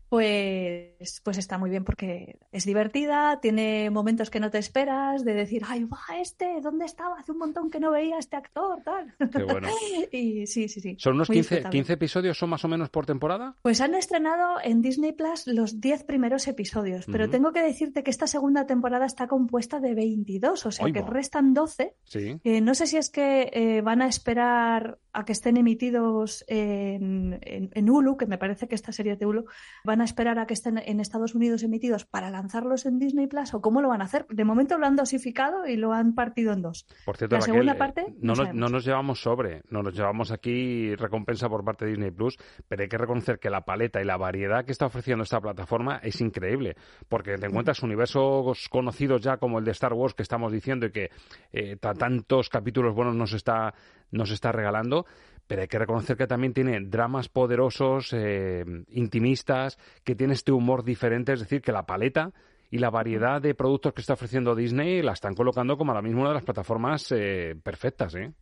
[0.08, 5.34] pues, pues está muy bien porque es divertida, tiene momentos que no te esperas, de
[5.34, 7.18] decir, ay, va, este, ¿dónde estaba?
[7.18, 9.14] Hace un montón que no veía a este actor, tal.
[9.30, 9.68] Qué bueno.
[10.12, 10.96] y sí, sí, sí.
[10.98, 11.76] ¿Son unos muy 15, disfrutable.
[11.78, 13.54] 15 episodios, son más o menos por temporada?
[13.62, 18.10] Pues han estrenado en Disney Plus los 10 primeros episodios, pero tengo que decirte que
[18.10, 21.94] esta segunda temporada está compuesta de 22, o sea que restan 12.
[22.04, 22.40] Sí.
[22.44, 27.38] Eh, no sé si es que eh, van a esperar a que estén emitidos en,
[27.42, 29.44] en- en Hulu, que me parece que esta serie es de Hulu,
[29.84, 33.54] van a esperar a que estén en Estados Unidos emitidos para lanzarlos en Disney Plus
[33.54, 34.26] o cómo lo van a hacer.
[34.28, 36.86] De momento lo han dosificado y lo han partido en dos.
[37.04, 39.94] Por cierto, La Raquel, segunda eh, parte, no, no no nos llevamos sobre, no nos
[39.94, 42.36] llevamos aquí recompensa por parte de Disney Plus,
[42.68, 46.00] pero hay que reconocer que la paleta y la variedad que está ofreciendo esta plataforma
[46.02, 46.76] es increíble,
[47.08, 50.92] porque te encuentras universos conocidos ya como el de Star Wars que estamos diciendo y
[50.92, 51.10] que
[51.52, 53.74] eh, ta- tantos capítulos buenos nos está,
[54.10, 55.06] nos está regalando.
[55.48, 60.84] Pero hay que reconocer que también tiene dramas poderosos, eh, intimistas, que tiene este humor
[60.84, 62.32] diferente, es decir, que la paleta
[62.70, 66.20] y la variedad de productos que está ofreciendo Disney la están colocando como ahora mismo
[66.20, 68.32] una de las plataformas eh, perfectas, ¿eh?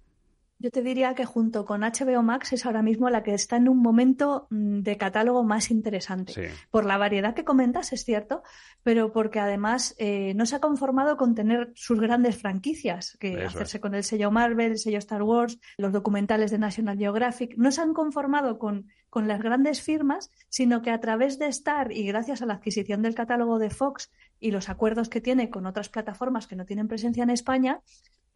[0.59, 3.69] Yo te diría que junto con HBO Max es ahora mismo la que está en
[3.69, 6.33] un momento mm, de catálogo más interesante.
[6.33, 6.43] Sí.
[6.71, 8.43] Por la variedad que comentas, es cierto,
[8.83, 13.49] pero porque además eh, no se ha conformado con tener sus grandes franquicias, que Eso
[13.49, 17.55] hacerse con el sello Marvel, el sello Star Wars, los documentales de National Geographic.
[17.59, 21.93] No se han conformado con, con las grandes firmas, sino que a través de Star
[21.93, 25.67] y gracias a la adquisición del catálogo de Fox y los acuerdos que tiene con
[25.67, 27.83] otras plataformas que no tienen presencia en España,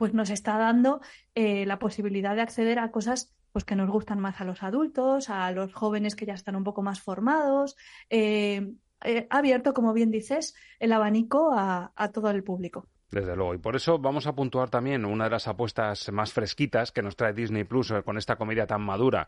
[0.00, 1.02] pues nos está dando
[1.34, 5.28] eh, la posibilidad de acceder a cosas pues que nos gustan más a los adultos,
[5.28, 7.76] a los jóvenes que ya están un poco más formados.
[8.08, 8.72] eh,
[9.04, 12.88] eh, abierto, como bien dices, el abanico a todo el público.
[13.10, 13.54] Desde luego.
[13.54, 17.16] Y por eso vamos a puntuar también una de las apuestas más fresquitas que nos
[17.16, 19.26] trae Disney Plus eh, con esta comedia tan madura,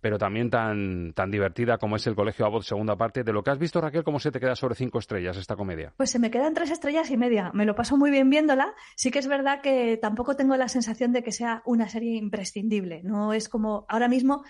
[0.00, 3.24] pero también tan, tan divertida como es El Colegio Abbott segunda parte.
[3.24, 5.92] De lo que has visto, Raquel, ¿cómo se te queda sobre cinco estrellas esta comedia?
[5.96, 7.50] Pues se me quedan tres estrellas y media.
[7.52, 8.74] Me lo paso muy bien viéndola.
[8.94, 13.02] Sí que es verdad que tampoco tengo la sensación de que sea una serie imprescindible.
[13.02, 14.44] No es como ahora mismo,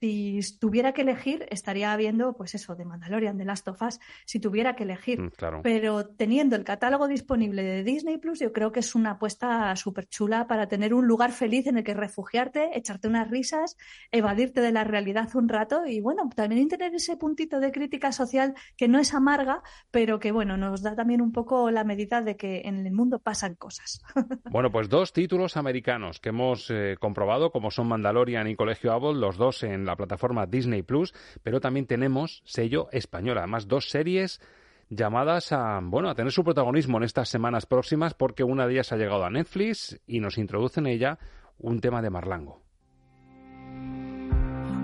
[0.00, 4.40] si tuviera que elegir, estaría viendo, pues eso, de Mandalorian, de Last of Us, si
[4.40, 5.20] tuviera que elegir.
[5.20, 5.60] Mm, claro.
[5.62, 10.06] Pero teniendo el catálogo disponible de Disney Plus, yo creo que es una apuesta súper
[10.06, 13.76] chula para tener un lugar feliz en el que refugiarte, echarte unas risas,
[14.10, 18.54] evadirte de la realidad un rato y, bueno, también tener ese puntito de crítica social
[18.76, 22.36] que no es amarga, pero que, bueno, nos da también un poco la medida de
[22.36, 24.02] que en el mundo pasan cosas.
[24.50, 29.16] Bueno, pues dos títulos americanos que hemos eh, comprobado, como son Mandalorian y Colegio Abbott,
[29.16, 33.38] los dos en la plataforma Disney Plus, pero también tenemos sello español.
[33.38, 34.40] Además, dos series
[34.88, 38.92] llamadas a, bueno, a tener su protagonismo en estas semanas próximas, porque una de ellas
[38.92, 41.18] ha llegado a Netflix y nos introduce en ella
[41.58, 42.60] un tema de Marlango.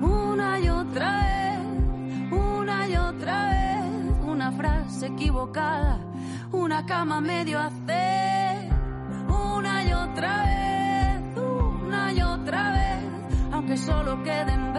[0.03, 6.01] Una y otra vez, una y otra vez, una frase equivocada,
[6.53, 8.71] una cama medio hacer.
[9.29, 14.73] Una y otra vez, una y otra vez, aunque solo queden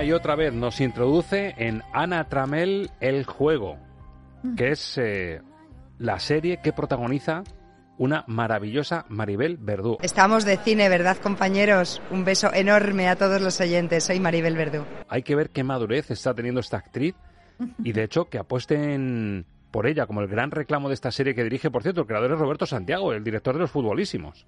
[0.00, 3.76] Una y otra vez nos introduce en Ana Tramel el juego,
[4.56, 5.42] que es eh,
[5.98, 7.44] la serie que protagoniza
[7.98, 9.98] una maravillosa Maribel Verdú.
[10.00, 12.00] Estamos de cine, ¿verdad, compañeros?
[12.10, 14.04] Un beso enorme a todos los oyentes.
[14.04, 14.86] Soy Maribel Verdú.
[15.06, 17.14] Hay que ver qué madurez está teniendo esta actriz
[17.84, 21.44] y de hecho que apuesten por ella como el gran reclamo de esta serie que
[21.44, 24.46] dirige, por cierto, el creador es Roberto Santiago, el director de los futbolísimos.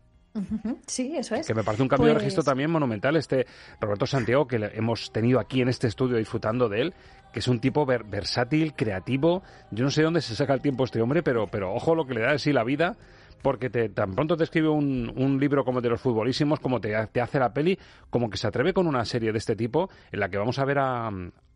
[0.86, 1.46] Sí, eso es.
[1.46, 3.46] Que me parece un cambio de Pues- registro también monumental este
[3.80, 6.94] Roberto Santiago que hemos tenido aquí en este estudio disfrutando de él,
[7.32, 9.42] que es un tipo ver- versátil, creativo.
[9.70, 12.14] Yo no sé dónde se saca el tiempo este hombre, pero, pero ojo lo que
[12.14, 12.96] le da de sí la vida,
[13.42, 16.80] porque te, tan pronto te escribe un, un libro como el de los futbolísimos, como
[16.80, 19.90] te, te hace la peli, como que se atreve con una serie de este tipo
[20.12, 21.10] en la que vamos a ver a,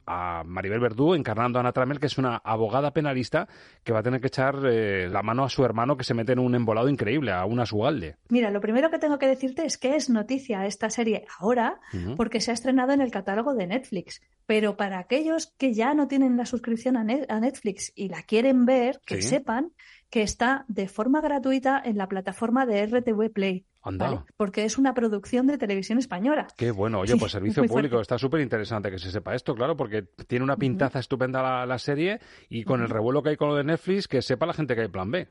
[0.06, 3.48] a Maribel Verdú encarnando a Ana Tramel, que es una abogada penalista
[3.84, 6.32] que va a tener que echar eh, la mano a su hermano que se mete
[6.32, 8.16] en un embolado increíble, a una Sualde.
[8.28, 11.80] Mira, lo primero que tengo que decirte es que es noticia esta serie ahora
[12.16, 14.22] porque se ha estrenado en el catálogo de Netflix.
[14.46, 18.22] Pero para aquellos que ya no tienen la suscripción a, Net- a Netflix y la
[18.22, 19.28] quieren ver, que Sí.
[19.28, 19.72] sepan
[20.08, 23.64] que está de forma gratuita en la plataforma de RTV Play.
[23.88, 24.06] Anda.
[24.10, 24.20] ¿vale?
[24.36, 26.46] Porque es una producción de televisión española.
[26.56, 28.02] Qué bueno, oye, Sí, pues servicio público, fuerte.
[28.02, 31.78] está súper interesante que se sepa esto, claro, porque tiene una pintaza estupenda la, la
[31.78, 34.74] serie y con el revuelo que hay con lo de Netflix, que sepa la gente
[34.74, 35.28] que hay plan B.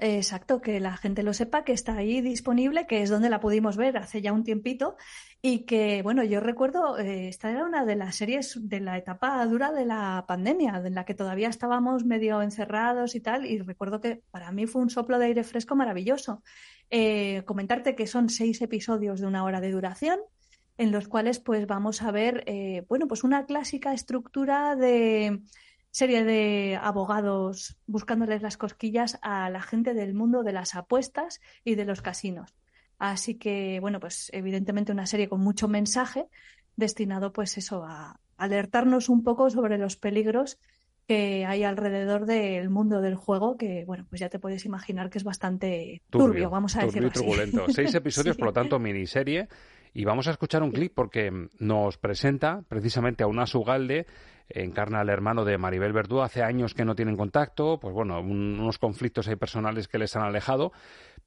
[0.00, 3.76] Exacto, que la gente lo sepa, que está ahí disponible, que es donde la pudimos
[3.76, 4.96] ver hace ya un tiempito
[5.42, 9.44] y que, bueno, yo recuerdo, eh, esta era una de las series de la etapa
[9.46, 14.00] dura de la pandemia, en la que todavía estábamos medio encerrados y tal, y recuerdo
[14.00, 16.44] que para mí fue un soplo de aire fresco maravilloso.
[16.90, 20.20] Eh, comentarte que son seis episodios de una hora de duración,
[20.76, 25.42] en los cuales pues vamos a ver, eh, bueno, pues una clásica estructura de
[25.98, 31.74] serie de abogados buscándoles las cosquillas a la gente del mundo de las apuestas y
[31.74, 32.54] de los casinos.
[33.00, 36.26] Así que, bueno, pues evidentemente una serie con mucho mensaje
[36.76, 40.60] destinado pues eso a alertarnos un poco sobre los peligros
[41.08, 45.18] que hay alrededor del mundo del juego, que bueno, pues ya te puedes imaginar que
[45.18, 47.18] es bastante turbio, vamos a decirlo así.
[47.18, 47.64] turbulento.
[47.72, 49.48] Seis episodios, por lo tanto, miniserie.
[49.94, 54.06] Y vamos a escuchar un clip porque nos presenta precisamente a una Sugalde
[54.50, 56.22] encarna al hermano de Maribel Verdú.
[56.22, 60.22] Hace años que no tienen contacto, pues bueno, unos conflictos ahí personales que les han
[60.22, 60.72] alejado.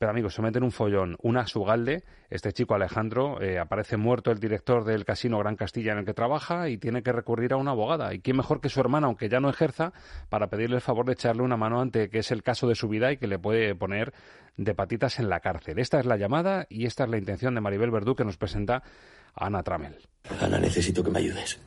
[0.01, 1.15] Pero amigos, se meten un follón.
[1.21, 5.99] Una Sugalde, este chico Alejandro, eh, aparece muerto el director del casino Gran Castilla en
[5.99, 8.12] el que trabaja y tiene que recurrir a una abogada.
[8.12, 9.93] ¿Y quién mejor que su hermana, aunque ya no ejerza,
[10.29, 12.88] para pedirle el favor de echarle una mano ante que es el caso de su
[12.88, 14.12] vida y que le puede poner
[14.57, 15.77] de patitas en la cárcel?
[15.77, 18.81] Esta es la llamada y esta es la intención de Maribel Verdú que nos presenta
[19.36, 19.97] Ana Tramel.
[20.41, 21.60] Ana, necesito que me ayudes.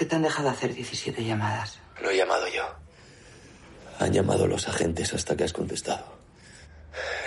[0.00, 1.78] ¿Por qué te han dejado hacer 17 llamadas?
[2.00, 2.64] Lo he llamado yo.
[3.98, 6.06] Han llamado los agentes hasta que has contestado.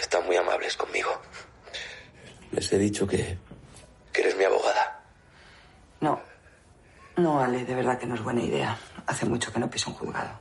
[0.01, 1.11] Están muy amables conmigo.
[2.49, 3.37] Les he dicho que.
[4.11, 5.03] que eres mi abogada.
[6.01, 6.19] No.
[7.15, 8.75] No, Ale, de verdad que no es buena idea.
[9.05, 10.39] Hace mucho que no piso un juzgado.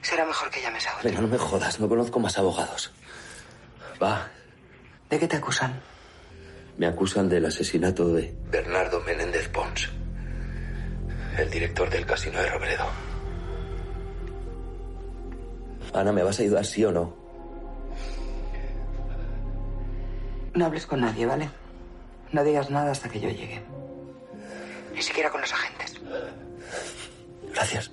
[0.00, 1.08] Será mejor que llames a otro.
[1.08, 2.92] Venga, no me jodas, no conozco más abogados.
[4.00, 4.28] Va.
[5.10, 5.82] ¿De qué te acusan?
[6.78, 9.90] Me acusan del asesinato de Bernardo Menéndez Pons
[11.38, 12.84] el director del casino de Robledo.
[15.94, 17.14] Ana, ¿me vas a ayudar, sí o no?
[20.54, 21.48] No hables con nadie, ¿vale?
[22.32, 23.62] No digas nada hasta que yo llegue.
[24.94, 26.00] Ni siquiera con los agentes.
[27.52, 27.90] Gracias.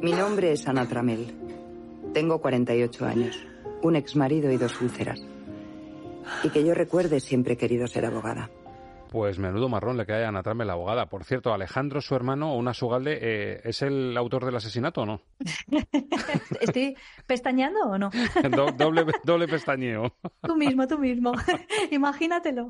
[0.00, 1.34] Mi nombre es Ana Tramel.
[2.14, 3.38] Tengo 48 años,
[3.82, 5.20] un ex marido y dos úlceras.
[6.42, 8.50] Y que yo recuerde siempre he querido ser abogada.
[9.10, 11.06] Pues menudo marrón le cae a Ana la abogada.
[11.06, 15.20] Por cierto, Alejandro, su hermano, una Sugalde, eh, ¿es el autor del asesinato o no?
[16.60, 16.96] ¿Estoy
[17.26, 18.10] pestañeando o no?
[18.78, 20.14] doble, doble pestañeo.
[20.42, 21.32] Tú mismo, tú mismo.
[21.90, 22.68] Imagínatelo.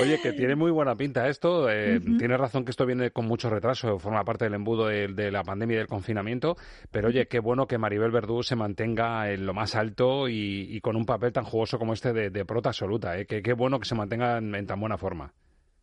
[0.00, 1.68] Oye, que tiene muy buena pinta esto.
[1.68, 5.42] Eh, Tienes razón que esto viene con mucho retraso, forma parte del embudo de, la
[5.42, 6.56] pandemia y del confinamiento.
[6.92, 10.94] Pero oye, qué bueno que Maribel Verdú se mantenga en lo más alto y, con
[10.94, 13.18] un papel tan jugoso como este de, prota absoluta.
[13.18, 13.26] Eh.
[13.26, 15.23] qué bueno que se mantenga en tan buena forma.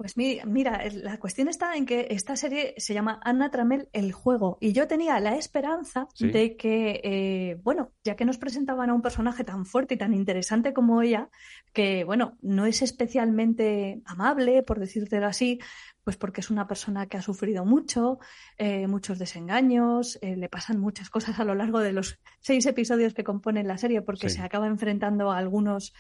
[0.02, 4.58] Pues mira, la cuestión está en que esta serie se llama Anna Tramel el juego
[4.60, 9.04] y yo tenía la esperanza de que, eh, bueno, ya que nos presentaban a un
[9.04, 11.30] personaje tan fuerte y tan interesante como ella,
[11.72, 15.60] que, bueno, no es especialmente amable, por decírtelo así,
[16.04, 18.18] pues porque es una persona que ha sufrido mucho,
[18.58, 23.14] eh, muchos desengaños, eh, le pasan muchas cosas a lo largo de los seis episodios
[23.14, 25.94] que componen la serie, porque se acaba enfrentando a algunos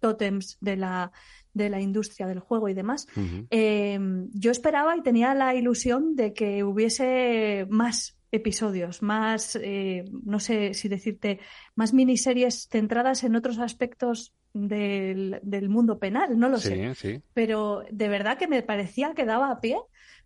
[0.00, 1.10] tótems de la
[1.54, 3.06] de la industria del juego y demás,
[3.50, 10.38] em, yo esperaba y tenía la ilusión de que hubiese más episodios, más, eh, no
[10.38, 11.40] sé si decirte,
[11.74, 17.22] más miniseries centradas en otros aspectos del, mundo penal, no lo sé.
[17.34, 19.78] Pero de verdad que me parecía que daba a pie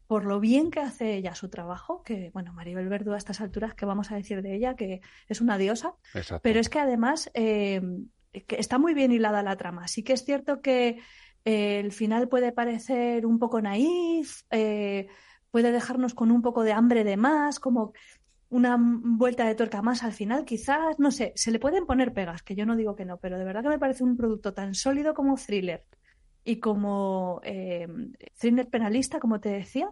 [0.06, 3.74] por lo bien que hace ella su trabajo, que bueno, Maribel Verdú a estas alturas,
[3.74, 4.74] que vamos a decir de ella?
[4.76, 5.94] Que es una diosa,
[6.42, 8.08] pero es que además em,
[8.42, 9.88] que está muy bien hilada la trama.
[9.88, 10.98] Sí que es cierto que
[11.44, 15.08] eh, el final puede parecer un poco naif, eh,
[15.50, 17.92] puede dejarnos con un poco de hambre de más, como
[18.48, 22.42] una vuelta de tuerca más al final, quizás, no sé, se le pueden poner pegas,
[22.42, 24.74] que yo no digo que no, pero de verdad que me parece un producto tan
[24.74, 25.84] sólido como thriller
[26.44, 27.88] y como eh,
[28.38, 29.90] thriller penalista, como te decía,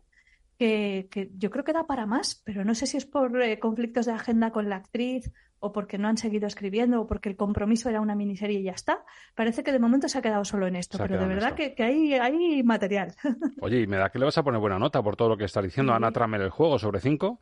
[0.59, 4.13] que, yo creo que da para más, pero no sé si es por conflictos de
[4.13, 8.01] agenda con la actriz o porque no han seguido escribiendo o porque el compromiso era
[8.01, 9.05] una miniserie y ya está.
[9.37, 12.15] Parece que de momento se ha quedado solo en esto, pero de verdad que, hay,
[12.15, 13.15] hay, material.
[13.61, 15.45] Oye, y me da que le vas a poner buena nota por todo lo que
[15.45, 17.41] está diciendo Ana Tramer el juego sobre cinco.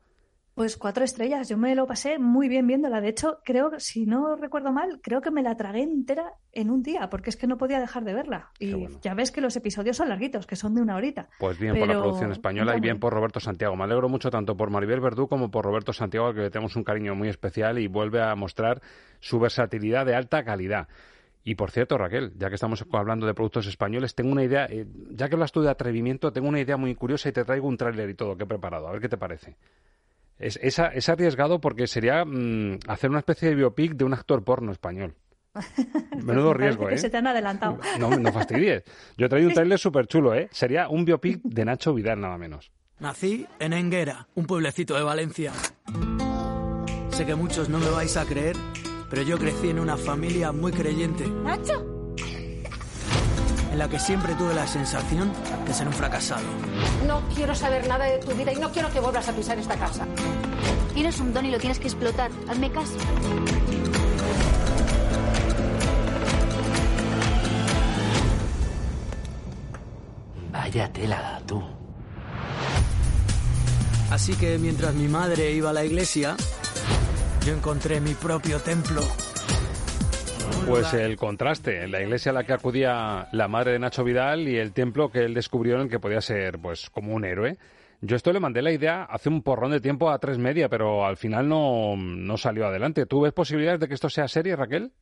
[0.61, 3.01] Pues cuatro estrellas, yo me lo pasé muy bien viéndola.
[3.01, 6.83] De hecho, creo, si no recuerdo mal, creo que me la tragué entera en un
[6.83, 8.51] día, porque es que no podía dejar de verla.
[8.59, 11.31] Y ya ves que los episodios son larguitos, que son de una horita.
[11.39, 13.75] Pues bien por la producción española y bien por Roberto Santiago.
[13.75, 16.77] Me alegro mucho tanto por Maribel Verdú como por Roberto Santiago, al que le tenemos
[16.77, 18.83] un cariño muy especial y vuelve a mostrar
[19.19, 20.89] su versatilidad de alta calidad.
[21.43, 24.87] Y por cierto, Raquel, ya que estamos hablando de productos españoles, tengo una idea, eh,
[25.09, 27.79] ya que hablas tú de atrevimiento, tengo una idea muy curiosa y te traigo un
[27.79, 28.89] tráiler y todo que he preparado.
[28.89, 29.57] A ver qué te parece.
[30.41, 34.43] Es, es, es arriesgado porque sería mm, hacer una especie de biopic de un actor
[34.43, 35.15] porno español.
[36.25, 36.99] Menudo riesgo, que ¿eh?
[36.99, 37.79] se te han adelantado.
[37.99, 38.83] No, no fastidies.
[39.17, 40.49] Yo he traído un trailer súper chulo, ¿eh?
[40.51, 42.73] Sería un biopic de Nacho Vidal, nada menos.
[43.01, 45.53] Nací en Enguera, un pueblecito de Valencia.
[47.11, 48.57] Sé que muchos no me vais a creer,
[49.11, 51.27] pero yo crecí en una familia muy creyente.
[51.27, 51.90] ¿Nacho?
[53.71, 55.33] En la que siempre tuve la sensación
[55.67, 56.43] de ser un fracasado.
[57.07, 59.77] No quiero saber nada de tu vida y no quiero que vuelvas a pisar esta
[59.77, 60.07] casa.
[60.95, 62.31] Tienes un don y lo tienes que explotar.
[62.49, 62.97] Hazme caso.
[70.53, 71.63] Vaya tela, tú.
[74.11, 76.37] Así que mientras mi madre iba a la iglesia,
[77.47, 79.03] yo encontré mi propio templo.
[80.71, 84.57] Pues el contraste, la iglesia a la que acudía la madre de Nacho Vidal y
[84.57, 87.59] el templo que él descubrió en el que podía ser pues como un héroe.
[88.01, 91.05] Yo esto le mandé la idea hace un porrón de tiempo a tres media, pero
[91.05, 93.05] al final no, no salió adelante.
[93.05, 94.93] ¿Tú ves posibilidades de que esto sea serie, Raquel?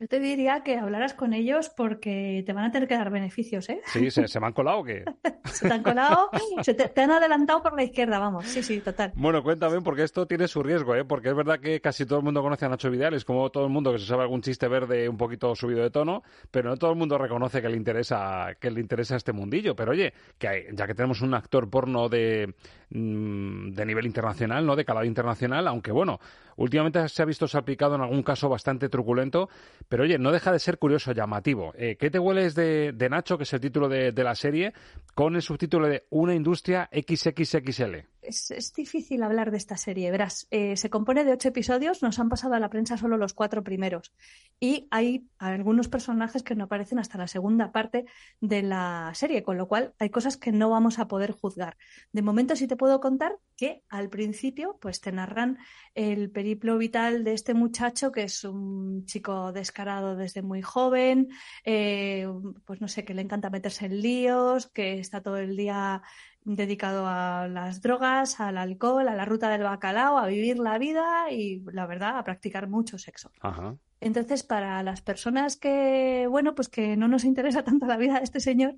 [0.00, 3.68] Yo te diría que hablaras con ellos porque te van a tener que dar beneficios,
[3.68, 3.80] ¿eh?
[3.86, 5.04] Sí, ¿se, se me han colado o qué?
[5.44, 6.30] Se te han colado,
[6.62, 8.46] se te, te han adelantado por la izquierda, vamos.
[8.46, 9.12] Sí, sí, total.
[9.14, 11.04] Bueno, cuéntame, porque esto tiene su riesgo, ¿eh?
[11.04, 13.64] Porque es verdad que casi todo el mundo conoce a Nacho Vidal, es como todo
[13.66, 16.76] el mundo que se sabe algún chiste verde un poquito subido de tono, pero no
[16.76, 19.76] todo el mundo reconoce que le interesa, que le interesa este mundillo.
[19.76, 22.52] Pero oye, que hay- ya que tenemos un actor porno de,
[22.90, 24.74] mm, de nivel internacional, ¿no?
[24.74, 26.18] De calado internacional, aunque bueno,
[26.56, 29.48] últimamente se ha visto salpicado en algún caso bastante truculento,
[29.88, 31.72] pero oye, no deja de ser curioso, llamativo.
[31.76, 34.72] Eh, ¿Qué te hueles de, Nacho, que es el título de, de la serie,
[35.14, 38.13] con el subtítulo de Una industria XXXL?
[38.26, 40.10] Es, es difícil hablar de esta serie.
[40.10, 43.34] Verás, eh, se compone de ocho episodios, nos han pasado a la prensa solo los
[43.34, 44.12] cuatro primeros.
[44.60, 48.06] Y hay algunos personajes que no aparecen hasta la segunda parte
[48.40, 51.76] de la serie, con lo cual hay cosas que no vamos a poder juzgar.
[52.12, 55.58] De momento sí te puedo contar que al principio pues te narran
[55.94, 61.28] el periplo vital de este muchacho, que es un chico descarado desde muy joven,
[61.64, 62.26] eh,
[62.64, 66.02] pues no sé, que le encanta meterse en líos, que está todo el día
[66.44, 71.30] dedicado a las drogas, al alcohol, a la ruta del bacalao, a vivir la vida
[71.30, 73.30] y, la verdad, a practicar mucho sexo.
[73.40, 73.76] Ajá.
[74.04, 78.24] Entonces, para las personas que, bueno, pues que no nos interesa tanto la vida de
[78.24, 78.74] este señor,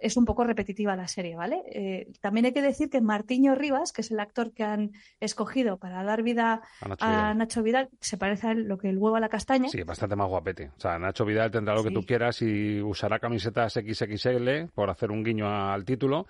[0.00, 1.62] es un poco repetitiva la serie, ¿vale?
[1.66, 5.76] Eh, también hay que decir que Martiño Rivas, que es el actor que han escogido
[5.76, 7.38] para dar vida A Nacho a Vidal.
[7.38, 9.68] Nacho Vidal, se parece a lo que el huevo a la castaña.
[9.68, 10.70] Sí, bastante más guapete.
[10.74, 15.10] O sea, Nacho Vidal tendrá lo que tú quieras y usará camisetas XXL por hacer
[15.10, 16.26] un guiño al título,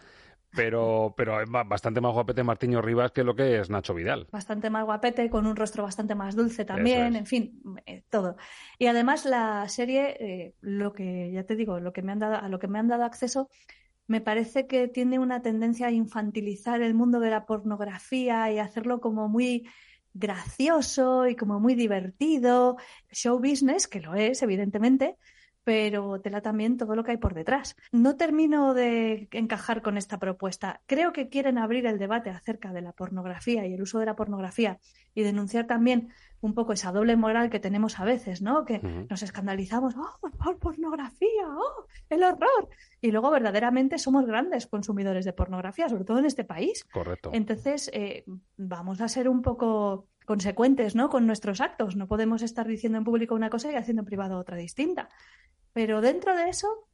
[0.54, 4.28] pero, pero es bastante más guapete Martiño Rivas que lo que es Nacho Vidal.
[4.30, 7.20] bastante más guapete, con un rostro bastante más dulce también, es.
[7.20, 8.36] en fin, eh, todo.
[8.78, 12.36] Y además la serie, eh, lo que ya te digo, lo que me han dado,
[12.36, 13.48] a lo que me han dado acceso,
[14.06, 19.00] me parece que tiene una tendencia a infantilizar el mundo de la pornografía y hacerlo
[19.00, 19.66] como muy
[20.14, 22.76] gracioso y como muy divertido,
[23.10, 25.16] show business, que lo es, evidentemente,
[25.64, 27.77] pero tela también todo lo que hay por detrás.
[27.90, 30.81] No termino de encajar con esta propuesta.
[30.87, 34.16] Creo que quieren abrir el debate acerca de la pornografía y el uso de la
[34.16, 34.79] pornografía
[35.14, 38.64] y denunciar también un poco esa doble moral que tenemos a veces, ¿no?
[38.64, 41.46] Que nos escandalizamos, ¡oh, por pornografía!
[41.46, 42.68] ¡oh, el horror!
[43.01, 46.85] Y luego verdaderamente somos grandes consumidores de pornografía, sobre todo en este país.
[46.92, 47.31] Correcto.
[47.33, 48.25] Entonces, eh,
[48.57, 51.11] vamos a ser un poco consecuentes, ¿no?
[51.11, 51.94] Con nuestros actos.
[51.94, 55.09] No podemos estar diciendo en público una cosa y haciendo en privado otra distinta.
[55.72, 56.88] Pero dentro de eso,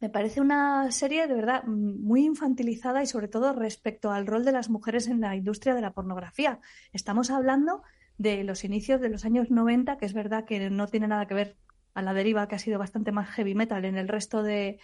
[0.00, 4.52] me parece una serie de verdad muy infantilizada y sobre todo respecto al rol de
[4.52, 6.60] las mujeres en la industria de la pornografía.
[6.92, 7.82] Estamos hablando
[8.16, 11.34] de los inicios de los años 90, que es verdad que no tiene nada que
[11.34, 11.56] ver
[11.94, 14.78] a la deriva, que ha sido bastante más heavy metal en el resto de,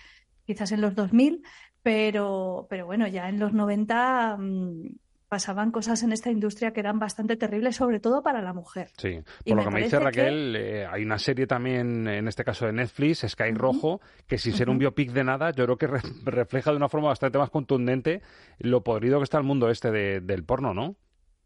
[0.45, 1.43] quizás en los 2000,
[1.83, 4.87] pero, pero bueno, ya en los 90 mm,
[5.29, 8.91] pasaban cosas en esta industria que eran bastante terribles, sobre todo para la mujer.
[8.97, 12.07] Sí, Y por lo me que me dice que- Raquel, eh, hay una serie también,
[12.07, 15.65] en este caso de Netflix, Sky Rojo, que sin ser un biopic de nada, yo
[15.65, 18.23] creo que re- refleja de una forma bastante más contundente
[18.59, 20.97] lo podrido que está el mundo este de- del porno, ¿no?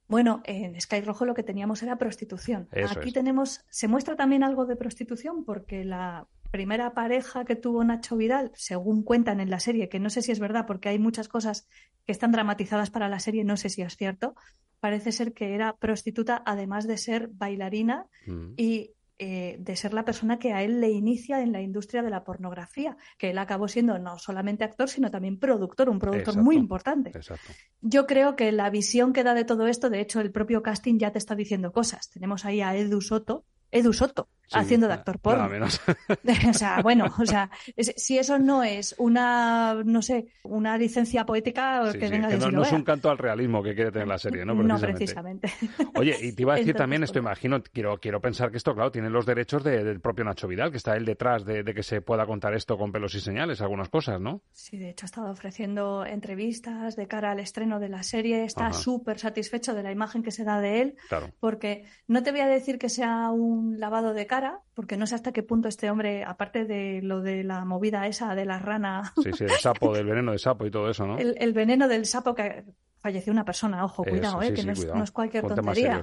[0.09, 2.69] Bueno, en Sky Rojo lo que teníamos era prostitución.
[2.73, 3.15] Eso Aquí es.
[3.15, 8.51] tenemos, se muestra también algo de prostitución porque la primera pareja que tuvo Nacho Vidal,
[8.55, 11.69] según cuentan en la serie, que no sé si es verdad porque hay muchas cosas
[12.07, 14.35] que están dramatizadas para la serie, no sé si es cierto,
[14.81, 18.55] parece ser que era prostituta además de ser bailarina Mm.
[18.57, 18.93] y
[19.23, 22.25] eh, de ser la persona que a él le inicia en la industria de la
[22.25, 27.11] pornografía, que él acabó siendo no solamente actor, sino también productor, un productor muy importante.
[27.11, 27.53] Exacto.
[27.83, 30.99] Yo creo que la visión que da de todo esto, de hecho, el propio casting
[30.99, 32.09] ya te está diciendo cosas.
[32.09, 33.45] Tenemos ahí a Edu Soto.
[33.71, 35.49] Edu Soto, haciendo de actor porno.
[35.49, 35.81] menos.
[36.49, 41.93] o sea, bueno, o sea, si eso no es una, no sé, una licencia poética,
[41.93, 44.45] que venga que no, no es un canto al realismo que quiere tener la serie,
[44.45, 44.55] ¿no?
[44.55, 45.51] No, precisamente.
[45.97, 48.91] Oye, y te iba a decir también esto, imagino, quiero, quiero pensar que esto, claro,
[48.91, 52.27] tiene los derechos del propio Nacho Vidal, que está él detrás de, que se pueda
[52.27, 54.43] contar esto con pelos y señales, algunas cosas, ¿no?
[54.53, 58.73] Sí, de hecho ha estado ofreciendo entrevistas de cara al estreno de la serie, está
[58.73, 60.97] súper satisfecho de la imagen que se da de él,
[61.39, 64.40] porque no te voy a decir que sea un lavado de cara,
[64.75, 68.35] porque no sé hasta qué punto este hombre, aparte de lo de la movida esa
[68.35, 69.13] de la rana.
[69.23, 71.19] Sí, sí, el sapo, del veneno de sapo y todo eso, ¿no?
[71.19, 72.65] el veneno del sapo que
[73.01, 76.01] falleció una persona, ojo, cuidado, eh, que no, es, cualquier tontería.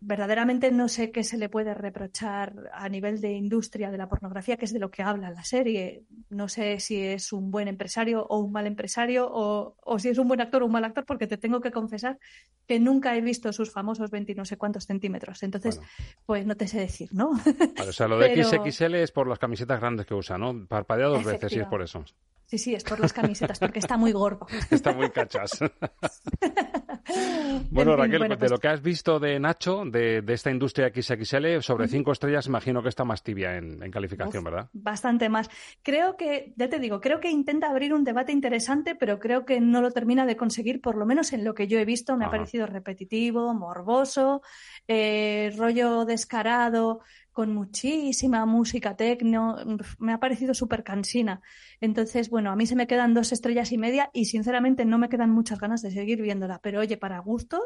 [0.00, 4.56] Verdaderamente no sé qué se le puede reprochar a nivel de industria de la pornografía,
[4.58, 6.04] que es de lo que habla la serie.
[6.28, 10.28] No sé si es un buen empresario o un mal empresario, o, si es un
[10.28, 12.18] buen actor o un mal actor, porque te tengo que confesar
[12.66, 15.42] que nunca he visto sus famosos 20 no sé cuántos centímetros.
[15.42, 15.80] Entonces,
[16.26, 17.30] pues no te sé decir, ¿no?
[17.30, 20.66] o sea, lo de XXL es por las camisetas grandes que usa, ¿no?
[20.66, 22.04] Parpadea dos veces y es por eso.
[22.46, 24.46] Sí, sí, es por las camisetas, porque está muy gordo.
[24.70, 25.58] Está muy cachas.
[27.70, 31.88] bueno, Raquel, de pues lo que has visto de Nacho, de, esta industria XXL, sobre
[31.88, 34.68] cinco estrellas, imagino que está más tibia en, calificación, ¿verdad?
[34.72, 35.48] Bastante más.
[35.82, 39.60] Creo que, ya te digo, creo que intenta abrir un debate interesante, pero creo que
[39.60, 42.16] no lo termina de conseguir, por lo menos en lo que yo he visto.
[42.16, 44.42] Me ha parecido repetitivo, morboso,
[44.86, 47.00] eh, rollo descarado
[47.34, 49.56] con muchísima música tecno,
[49.98, 51.42] me ha parecido súper cansina.
[51.80, 55.10] Entonces, bueno, a mí se me quedan dos estrellas y media y sinceramente no me
[55.10, 57.60] quedan muchas ganas de seguir viéndola, pero oye, para gustos,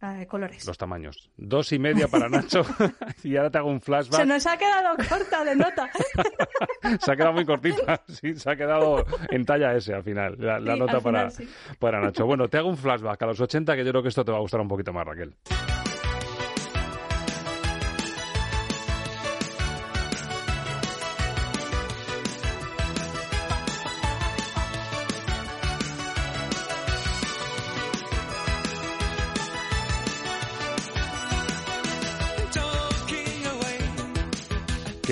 [0.00, 0.64] eh, colores.
[0.66, 1.30] Los tamaños.
[1.36, 2.62] Dos y media para Nacho
[3.24, 4.20] y ahora te hago un flashback.
[4.20, 5.90] Se nos ha quedado corta de nota.
[7.00, 10.60] se ha quedado muy cortita, sí, se ha quedado en talla S al final, la,
[10.60, 11.28] nota para,
[11.80, 12.26] para Nacho.
[12.26, 14.38] Bueno, te hago un flashback a los 80 que yo creo que esto te va
[14.38, 15.34] a gustar un poquito más, Raquel.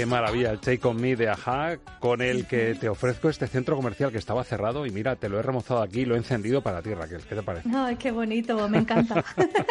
[0.03, 3.77] Qué maravilla, el Take On Me de Aja, con el que te ofrezco este centro
[3.77, 6.83] comercial que estaba cerrado y mira, te lo he remozado aquí, lo he encendido para
[6.83, 7.21] ti, Raquel.
[7.21, 7.71] ¿Qué te parece?
[7.73, 9.25] Ay, qué bonito, me encanta.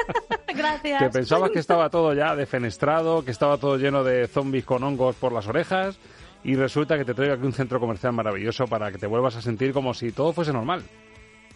[0.56, 1.04] Gracias.
[1.04, 5.18] Que pensabas que estaba todo ya defenestrado, que estaba todo lleno de zombies con hongos
[5.18, 6.00] por las orejas
[6.46, 9.42] y resulta que te traigo aquí un centro comercial maravilloso para que te vuelvas a
[9.42, 10.82] sentir como si todo fuese normal.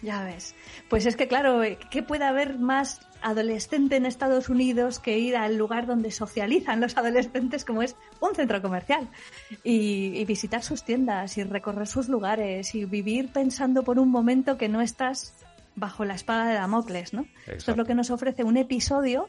[0.02, 0.54] Ya ves.
[0.88, 5.56] Pues es que, claro, ¿qué puede haber más adolescente en Estados Unidos que ir al
[5.56, 9.08] lugar donde socializan los adolescentes, como es un centro comercial?
[9.64, 14.68] Y, visitar sus tiendas y recorrer sus lugares y vivir pensando por un momento que
[14.68, 15.34] no estás
[15.76, 17.26] bajo la espada de Damocles, ¿no?
[17.46, 19.28] Esto es lo que nos ofrece un episodio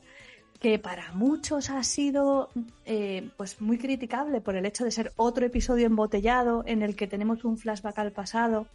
[0.60, 2.50] que para muchos ha sido
[2.86, 7.06] eh, pues muy criticable por el hecho de ser otro episodio embotellado en el que
[7.06, 8.68] tenemos un flashback al pasado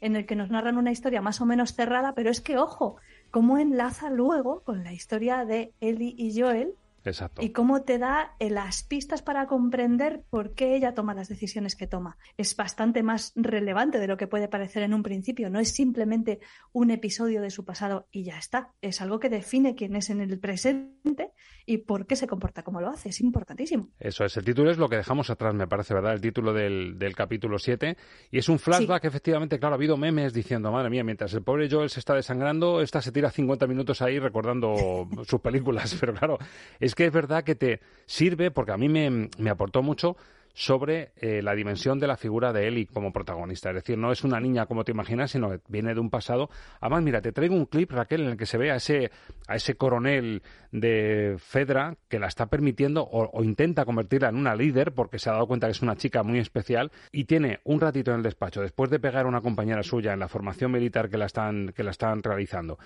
[0.00, 2.96] en el que nos narran una historia más o menos cerrada, pero es que, ojo,
[3.30, 6.74] cómo enlaza luego con la historia de Ellie y Joel.
[7.08, 7.42] Exacto.
[7.42, 11.76] Y cómo te da eh, las pistas para comprender por qué ella toma las decisiones
[11.76, 12.18] que toma.
[12.36, 15.50] Es bastante más relevante de lo que puede parecer en un principio.
[15.50, 16.40] No es simplemente
[16.72, 18.72] un episodio de su pasado y ya está.
[18.80, 21.32] Es algo que define quién es en el presente
[21.66, 23.10] y por qué se comporta como lo hace.
[23.10, 23.90] Es importantísimo.
[23.98, 24.36] Eso es.
[24.36, 26.14] El título es lo que dejamos atrás, me parece, ¿verdad?
[26.14, 27.96] El título del, capítulo 7.
[28.30, 31.68] Y es un flashback, efectivamente, claro, ha habido memes diciendo, madre mía, mientras el pobre
[31.70, 35.94] Joel se está desangrando, esta se tira 50 minutos ahí recordando sus películas.
[36.00, 36.38] Pero claro,
[36.80, 40.16] es que es verdad que te sirve, porque a mí me, me aportó mucho
[40.52, 43.68] sobre eh, la dimensión de la figura de Ellie como protagonista.
[43.68, 46.50] Es decir, no es una niña como te imaginas, sino que viene de un pasado.
[46.80, 49.12] Además, mira, te traigo un clip, Raquel, en el que se ve a ese,
[49.46, 50.42] a ese coronel
[50.72, 55.34] de Fedra que la está permitiendo o, intenta convertirla en una líder porque se ha
[55.34, 58.60] dado cuenta que es una chica muy especial y tiene un ratito en el despacho
[58.60, 61.84] después de pegar a una compañera suya en la formación militar que la están, que
[61.84, 62.80] la están realizando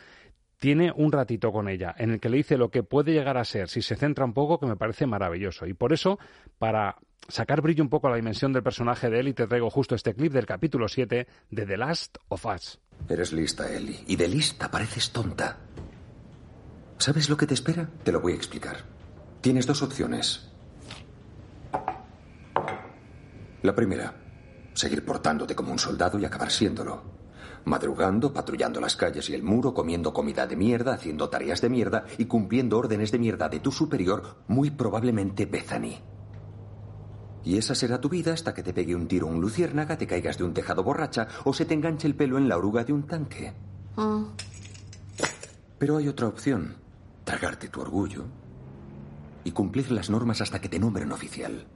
[0.62, 3.44] tiene un ratito con ella en el que le dice lo que puede llegar a
[3.44, 5.66] ser si se centra un poco, que me parece maravilloso.
[5.66, 6.20] Y por eso,
[6.60, 9.96] para sacar brillo un poco a la dimensión del personaje de Ellie, te traigo justo
[9.96, 12.78] este clip del capítulo 7 de The Last of Us.
[13.08, 14.04] Eres lista, Ellie.
[14.06, 15.58] Y de lista pareces tonta.
[16.96, 17.90] ¿Sabes lo que te espera?
[18.04, 18.84] Te lo voy a explicar.
[19.40, 20.48] Tienes dos opciones.
[23.62, 24.14] La primera,
[24.74, 27.21] seguir portándote como un soldado y acabar siéndolo.
[27.64, 32.04] Madrugando, patrullando las calles y el muro, comiendo comida de mierda, haciendo tareas de mierda
[32.18, 36.00] y cumpliendo órdenes de mierda de tu superior, muy probablemente Bethany.
[37.44, 40.38] Y esa será tu vida hasta que te pegue un tiro un luciérnaga, te caigas
[40.38, 43.04] de un tejado borracha o se te enganche el pelo en la oruga de un
[43.04, 43.52] tanque.
[43.96, 44.24] Ah.
[45.78, 46.76] Pero hay otra opción.
[47.24, 48.24] Tragarte tu orgullo.
[49.44, 51.66] y cumplir las normas hasta que te nombren oficial.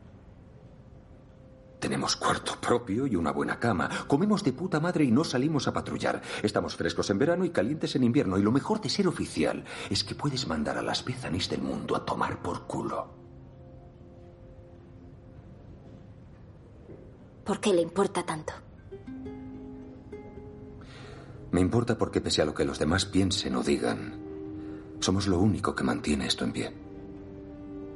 [1.78, 3.90] Tenemos cuarto propio y una buena cama.
[4.06, 6.22] Comemos de puta madre y no salimos a patrullar.
[6.42, 8.38] Estamos frescos en verano y calientes en invierno.
[8.38, 11.94] Y lo mejor de ser oficial es que puedes mandar a las Bezanis del mundo
[11.94, 13.14] a tomar por culo.
[17.44, 18.52] ¿Por qué le importa tanto?
[21.52, 24.18] Me importa porque pese a lo que los demás piensen o digan,
[24.98, 26.85] somos lo único que mantiene esto en pie.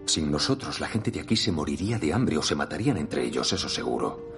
[0.05, 3.53] Sin nosotros, la gente de aquí se moriría de hambre o se matarían entre ellos,
[3.53, 4.31] eso seguro.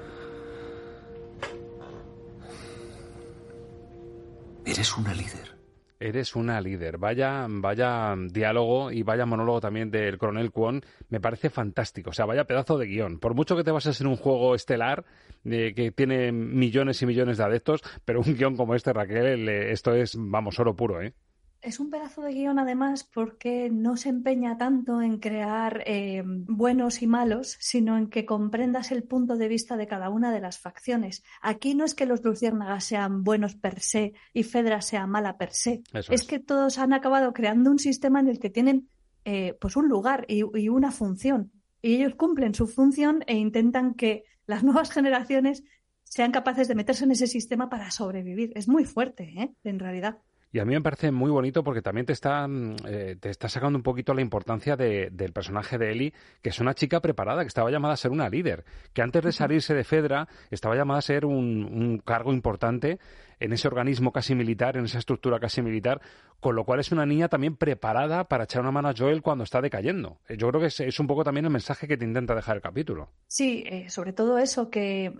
[4.64, 5.56] Eres una líder.
[5.98, 6.98] Eres una líder.
[6.98, 10.82] Vaya, vaya diálogo y vaya monólogo también del coronel Kwon.
[11.10, 12.10] Me parece fantástico.
[12.10, 13.18] O sea, vaya pedazo de guion.
[13.20, 15.04] Por mucho que te bases en un juego estelar
[15.44, 19.72] eh, que tiene millones y millones de adeptos, pero un guion como este, Raquel, eh,
[19.72, 21.14] esto es, vamos, oro puro, ¿eh?
[21.62, 27.02] Es un pedazo de guion además porque no se empeña tanto en crear eh, buenos
[27.02, 30.58] y malos, sino en que comprendas el punto de vista de cada una de las
[30.58, 31.22] facciones.
[31.40, 35.52] Aquí no es que los luciérnagas sean buenos per se y Fedra sea mala per
[35.52, 35.82] se.
[36.10, 38.88] es, que todos han acabado creando un sistema en el que tienen
[39.24, 41.52] eh, pues un lugar y, y una función.
[41.80, 45.62] Y ellos cumplen su función e intentan que las nuevas generaciones
[46.02, 48.52] sean capaces de meterse en ese sistema para sobrevivir.
[48.56, 49.52] Es muy fuerte, ¿eh?
[49.64, 50.18] en realidad.
[50.52, 53.48] Y a mí me parece muy bonito porque también te está, mm, eh, te está
[53.48, 57.40] sacando un poquito la importancia de, del personaje de Eli, que es una chica preparada,
[57.40, 60.98] que estaba llamada a ser una líder, que antes de salirse de Fedra estaba llamada
[60.98, 62.98] a ser un, un cargo importante
[63.40, 66.02] en ese organismo casi militar, en esa estructura casi militar,
[66.38, 69.44] con lo cual es una niña también preparada para echar una mano a Joel cuando
[69.44, 70.18] está decayendo.
[70.28, 72.56] Eh, yo creo que es, es un poco también el mensaje que te intenta dejar
[72.56, 73.08] el capítulo.
[73.26, 75.14] Sí, eh, sobre todo eso, que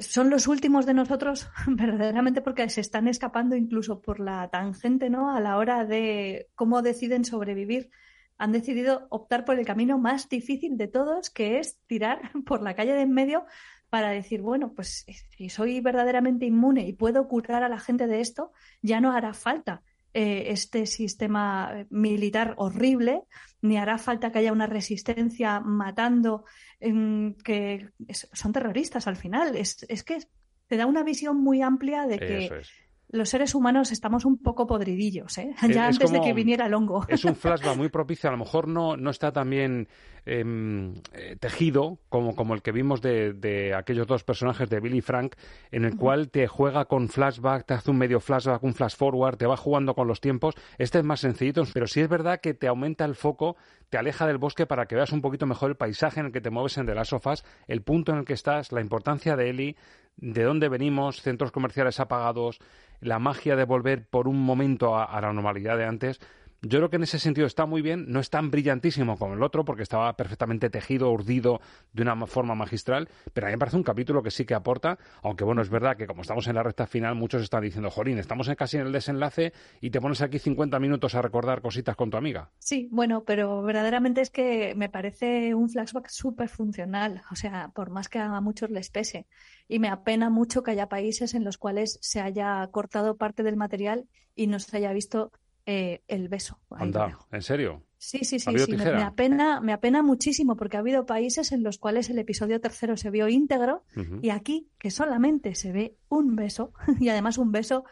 [0.00, 5.34] son los últimos de nosotros verdaderamente porque se están escapando incluso por la tangente, ¿no?
[5.34, 7.90] A la hora de cómo deciden sobrevivir.
[8.38, 12.74] Han decidido optar por el camino más difícil de todos, que es tirar por la
[12.74, 13.44] calle de en medio
[13.88, 15.06] para decir, bueno, pues
[15.36, 19.32] si soy verdaderamente inmune y puedo curar a la gente de esto, ya no hará
[19.32, 19.82] falta
[20.18, 23.24] eh, este sistema militar horrible,
[23.60, 26.46] ni hará falta que haya una resistencia matando,
[26.80, 27.90] que
[28.32, 29.56] son terroristas al final.
[29.56, 30.20] Es, es, que
[30.68, 32.62] te da una visión muy amplia de que
[33.08, 35.54] los seres humanos estamos un poco podridillos, ¿eh?
[35.72, 37.04] ya antes de que viniera el hongo.
[37.08, 39.88] Es un flashback muy propicio, a lo mejor no, no está tan bien
[40.24, 45.00] em, eh, tejido como, como el que vimos de, de, aquellos dos personajes de Billy
[45.00, 45.36] Frank,
[45.70, 49.36] en el cual te juega con flashback, te hace un medio flashback, un flash forward,
[49.36, 50.54] te va jugando con los tiempos.
[50.78, 53.56] Este es más sencillito, pero sí es verdad que te aumenta el foco,
[53.88, 56.40] te aleja del bosque para que veas un poquito mejor el paisaje en el que
[56.40, 59.36] te mueves en The Last of Us, el punto en el que estás, la importancia
[59.36, 59.76] de Ellie,
[60.16, 62.58] de dónde venimos, centros comerciales apagados,
[63.00, 66.20] la magia de volver por un momento a, la normalidad de antes,
[66.62, 69.42] yo creo que en ese sentido está muy bien, no es tan brillantísimo como el
[69.42, 71.60] otro, porque estaba perfectamente tejido, urdido
[71.92, 74.98] de una forma magistral, pero a mí me parece un capítulo que sí que aporta,
[75.22, 78.18] aunque bueno, es verdad que como estamos en la recta final, muchos están diciendo, Jorín,
[78.18, 82.10] estamos casi en el desenlace y te pones aquí 50 minutos a recordar cositas con
[82.10, 82.50] tu amiga.
[82.58, 87.90] Sí, bueno, pero verdaderamente es que me parece un flashback súper funcional, o sea, por
[87.90, 89.26] más que a muchos les pese.
[89.68, 93.56] Y me apena mucho que haya países en los cuales se haya cortado parte del
[93.56, 95.32] material y no se haya visto
[95.66, 96.58] eh, el beso.
[96.70, 97.82] Anda, ¿en serio?
[97.98, 98.76] Sí, sí, sí, sí.
[98.76, 102.96] Me, apena, me apena muchísimo porque ha habido países en los cuales el episodio tercero
[102.96, 103.84] se vio íntegro
[104.22, 107.84] y aquí que solamente se ve un beso y además un beso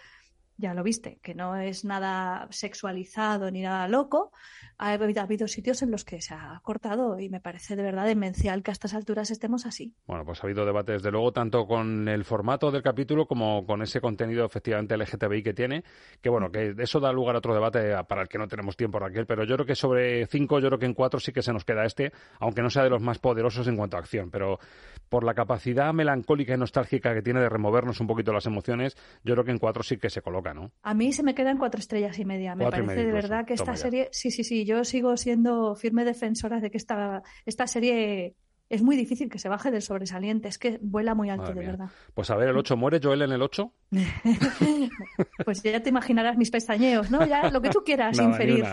[0.57, 4.33] ya lo viste, que no es nada sexualizado ni nada loco.
[4.79, 8.63] Ha habido, sitios en los que se ha cortado y me parece de verdad demencial
[8.63, 9.95] que a estas alturas estemos así.
[10.07, 13.83] Bueno, pues ha habido debate desde luego tanto con el formato del capítulo como con
[13.83, 15.85] ese contenido efectivamente LGTBI que tiene,
[16.21, 18.99] que bueno, que eso da lugar a otro debate para el que no tenemos tiempo,
[18.99, 21.53] Raquel, pero yo creo que sobre cinco, yo creo que en cuatro sí que se
[21.53, 24.59] nos queda este, aunque no sea de los más poderosos en cuanto a acción, pero
[25.09, 29.35] por la capacidad melancólica y nostálgica que tiene de removernos un poquito las emociones, yo
[29.35, 30.44] creo que en cuatro sí que se coloca.
[30.83, 32.55] A mí se me quedan cuatro estrellas y media.
[32.55, 36.61] Me parece de verdad que esta serie, sí, sí, sí, yo sigo siendo firme defensora
[36.61, 38.37] de que esta, esta serie
[38.71, 41.91] es muy difícil que se baje del sobresaliente, es que vuela muy alto, de verdad.
[42.15, 43.73] Pues a ver, ¿el 8 muere Joel en el 8?
[45.45, 47.25] pues ya te imaginarás mis pestañeos, ¿no?
[47.27, 48.65] Ya lo que tú quieras inferir.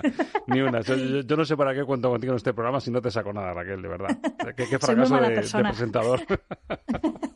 [0.47, 0.81] Ni una.
[0.81, 3.53] Yo, no sé para qué cuento contigo en este programa si no te saco nada,
[3.53, 4.17] Raquel, de verdad.
[4.55, 6.21] Qué, fracaso de, de presentador.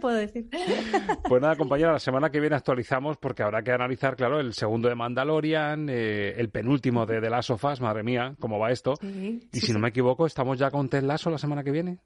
[0.00, 0.48] ¿Qué puedo decir?
[1.28, 4.88] Pues nada, compañera, la semana que viene actualizamos porque habrá que analizar, claro, el segundo
[4.88, 8.94] de Mandalorian, eh, el penúltimo de The Last of Us, madre mía, cómo va esto.
[9.02, 11.98] y si no me equivoco, ¿estamos ya con Ted Lasso la semana que viene?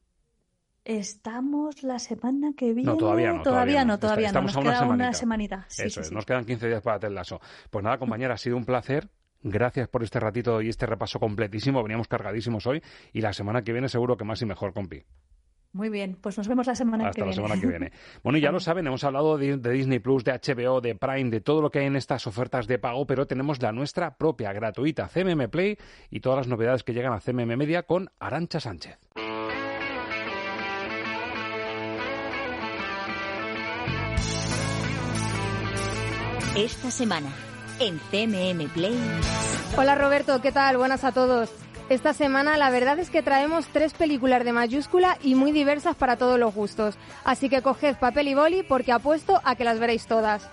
[0.85, 2.91] Estamos la semana que viene.
[2.91, 3.43] No, todavía no.
[3.43, 4.43] Todavía, no, todavía no.
[4.43, 5.67] Nos queda una semanita.
[5.79, 7.41] Eso es, nos quedan 15 días para Ted Lasso.
[7.71, 9.09] Pues nada, compañera, ha sido un placer
[9.45, 11.83] gracias por este ratito y este repaso completísimo.
[11.83, 12.83] Veníamos cargadísimos hoy
[13.13, 15.05] y la semana que viene seguro que más y mejor, compi.
[15.75, 17.35] Muy bien, pues nos vemos la semana Hasta que la viene.
[17.43, 17.93] semana que viene.
[18.23, 21.31] Bueno, y ya lo saben, hemos hablado de, de Disney Plus, de HBO, de Prime,
[21.31, 24.53] de todo lo que hay en estas ofertas de pago, pero tenemos la nuestra propia,
[24.53, 25.77] gratuita, CMM Play
[26.11, 28.99] y todas las novedades que llegan a CMM Media con Arancha Sánchez.
[36.57, 37.31] Esta semana,
[37.81, 38.97] en CMM Play.
[39.77, 40.77] Hola Roberto, ¿qué tal?
[40.77, 41.51] Buenas a todos.
[41.91, 46.17] Esta semana la verdad es que traemos tres películas de mayúscula y muy diversas para
[46.17, 46.97] todos los gustos.
[47.25, 50.49] Así que coged papel y boli porque apuesto a que las veréis todas.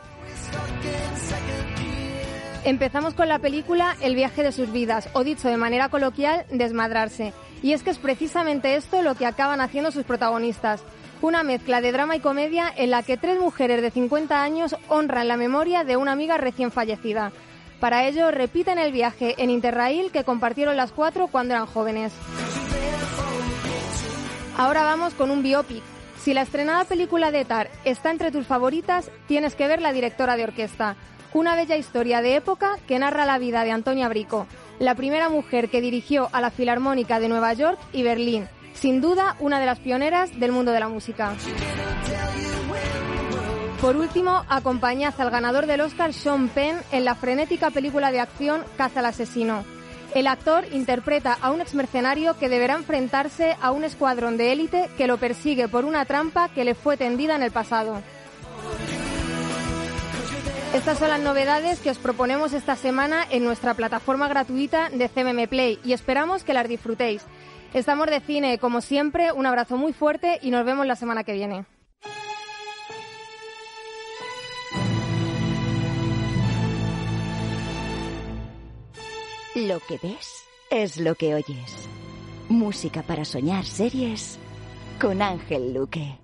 [2.66, 7.34] Empezamos con la película El viaje de sus vidas, o dicho de manera coloquial, desmadrarse.
[7.64, 10.84] Y es que es precisamente esto lo que acaban haciendo sus protagonistas.
[11.22, 15.28] Una mezcla de drama y comedia en la que tres mujeres de 50 años honran
[15.28, 17.32] la memoria de una amiga recién fallecida.
[17.82, 22.14] Para ello, repiten el viaje en Interrail que compartieron las cuatro cuando eran jóvenes.
[24.56, 25.82] Ahora vamos con un biopic.
[26.20, 30.38] Si la estrenada película de Tar está entre tus favoritas, tienes que ver La directora
[30.38, 30.96] de orquesta.
[31.34, 34.46] Una bella historia de época que narra la vida de Antonia Brico,
[34.78, 38.48] la primera mujer que dirigió a la Filarmónica de Nueva York y Berlín.
[38.76, 41.34] Sin duda, una de las pioneras del mundo de la música.
[43.82, 48.64] Por último, acompañad al ganador del Oscar Sean Penn en la frenética película de acción
[48.78, 49.66] Caza al asesino.
[50.14, 55.08] El actor interpreta a un exmercenario que deberá enfrentarse a un escuadrón de élite que
[55.08, 58.00] lo persigue por una trampa que le fue tendida en el pasado.
[60.76, 65.48] Estas son las novedades que os proponemos esta semana en nuestra plataforma gratuita de CMM
[65.48, 67.24] Play y esperamos que las disfrutéis.
[67.74, 71.34] Estamos de cine, como siempre, un abrazo muy fuerte y nos vemos la semana que
[71.34, 71.66] viene.
[79.68, 81.88] Lo que ves es lo que oyes.
[82.49, 84.39] Música para soñar series
[84.99, 86.18] con Ángel Luque.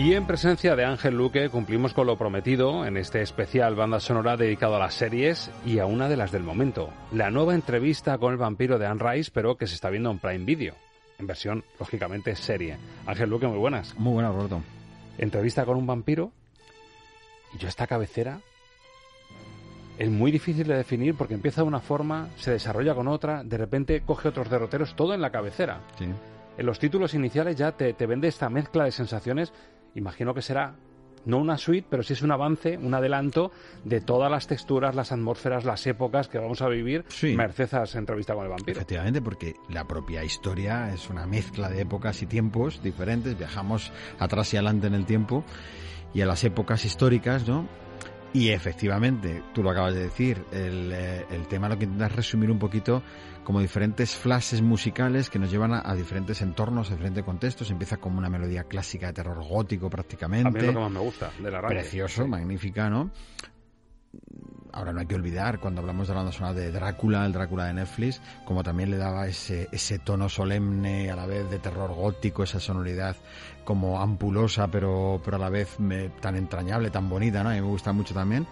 [0.00, 4.38] Y en presencia de Ángel Luque cumplimos con lo prometido en este especial banda sonora
[4.38, 8.32] dedicado a las series y a una de las del momento, la nueva entrevista con
[8.32, 10.74] el vampiro de Anne Rice, pero que se está viendo en Prime Video,
[11.18, 12.78] en versión, lógicamente, serie.
[13.04, 13.94] Ángel Luque, muy buenas.
[13.98, 14.62] Muy buenas, Roberto.
[15.18, 16.32] Entrevista con un vampiro
[17.52, 18.40] y yo esta cabecera
[19.98, 23.58] es muy difícil de definir porque empieza de una forma, se desarrolla con otra, de
[23.58, 25.82] repente coge otros derroteros, todo en la cabecera.
[25.98, 26.06] Sí.
[26.56, 29.52] En los títulos iniciales ya te, te vende esta mezcla de sensaciones
[29.94, 30.74] imagino que será
[31.26, 33.52] no una suite, pero sí es un avance, un adelanto
[33.84, 37.36] de todas las texturas, las atmósferas, las épocas que vamos a vivir Sí.
[37.36, 38.72] merced a esa entrevista con el vampiro.
[38.72, 43.36] Efectivamente, porque la propia historia es una mezcla de épocas y tiempos diferentes.
[43.36, 45.44] Viajamos atrás y adelante en el tiempo
[46.14, 47.68] y a las épocas históricas, ¿no?
[48.32, 52.50] Y efectivamente, tú lo acabas de decir, el, eh, el tema lo que intentas resumir
[52.50, 53.02] un poquito
[53.42, 57.70] como diferentes flashes musicales que nos llevan a, a diferentes entornos, a diferentes contextos.
[57.70, 60.48] Empieza como una melodía clásica de terror gótico prácticamente.
[60.48, 61.74] A mí es lo que más me gusta del arranque.
[61.76, 63.10] Precioso, magnífica, ¿no?
[64.72, 67.66] Ahora no hay que olvidar, cuando hablamos de la banda sonora de Drácula, el Drácula
[67.66, 71.92] de Netflix, como también le daba ese, ese tono solemne, a la vez de terror
[71.94, 73.16] gótico, esa sonoridad
[73.64, 77.50] como ampulosa, pero, pero a la vez me- tan entrañable, tan bonita, ¿no?
[77.50, 78.46] A mí me gusta mucho también.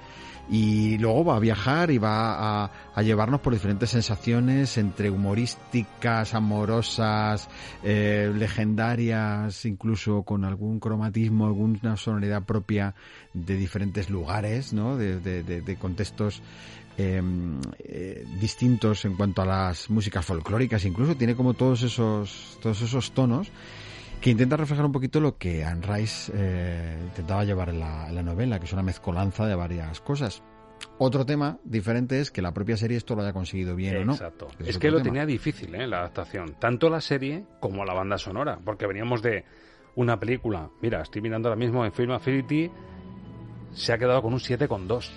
[0.51, 7.49] Y luego va a viajar y va a, llevarnos por diferentes sensaciones entre humorísticas, amorosas,
[7.83, 12.95] eh, legendarias, incluso con algún cromatismo, alguna sonoridad propia
[13.35, 14.97] de diferentes lugares, ¿no?
[14.97, 16.43] De, de- de- de contextos
[16.97, 17.23] eh,
[17.81, 23.13] eh, distintos en cuanto a las músicas folclóricas, incluso tiene como todos esos, todos esos
[23.13, 23.49] tonos
[24.21, 28.15] que intenta reflejar un poquito lo que Anne Rice eh, intentaba llevar en la, en
[28.15, 30.43] la novela, que es una mezcolanza de varias cosas.
[30.99, 34.13] Otro tema diferente es que la propia serie esto lo haya conseguido bien o no.
[34.13, 34.49] Exacto.
[34.59, 35.87] Es, que lo tenía difícil, ¿eh?
[35.87, 36.57] La adaptación.
[36.59, 38.59] Tanto la serie como la banda sonora.
[38.65, 39.45] Porque veníamos de
[39.95, 40.71] una película.
[40.81, 42.71] Mira, estoy mirando ahora mismo en Film Affinity.
[43.73, 45.11] Se ha quedado con un 7,2.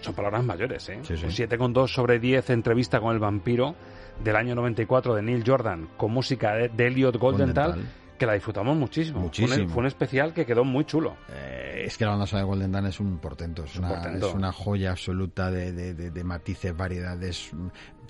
[0.00, 1.00] Son palabras mayores, ¿eh?
[1.02, 1.24] Sí, sí.
[1.24, 3.74] Un 7,2 sobre 10 entrevista con el vampiro
[4.22, 8.07] del año 94 de Neil Jordan con música de, de Elliot Goldenthal, Goldenthal.
[8.18, 9.14] Que la disfrutamos muchísimo.
[9.14, 9.68] Fue un- Muchísimo.
[9.70, 11.16] Fue un, especial que quedó muy chulo.
[11.30, 13.94] Eh, es que la banda sonora de Golden Dawn es un portento, es, un una,
[13.94, 14.28] portento.
[14.28, 17.50] es una joya absoluta de, de- de- de matices, variedades,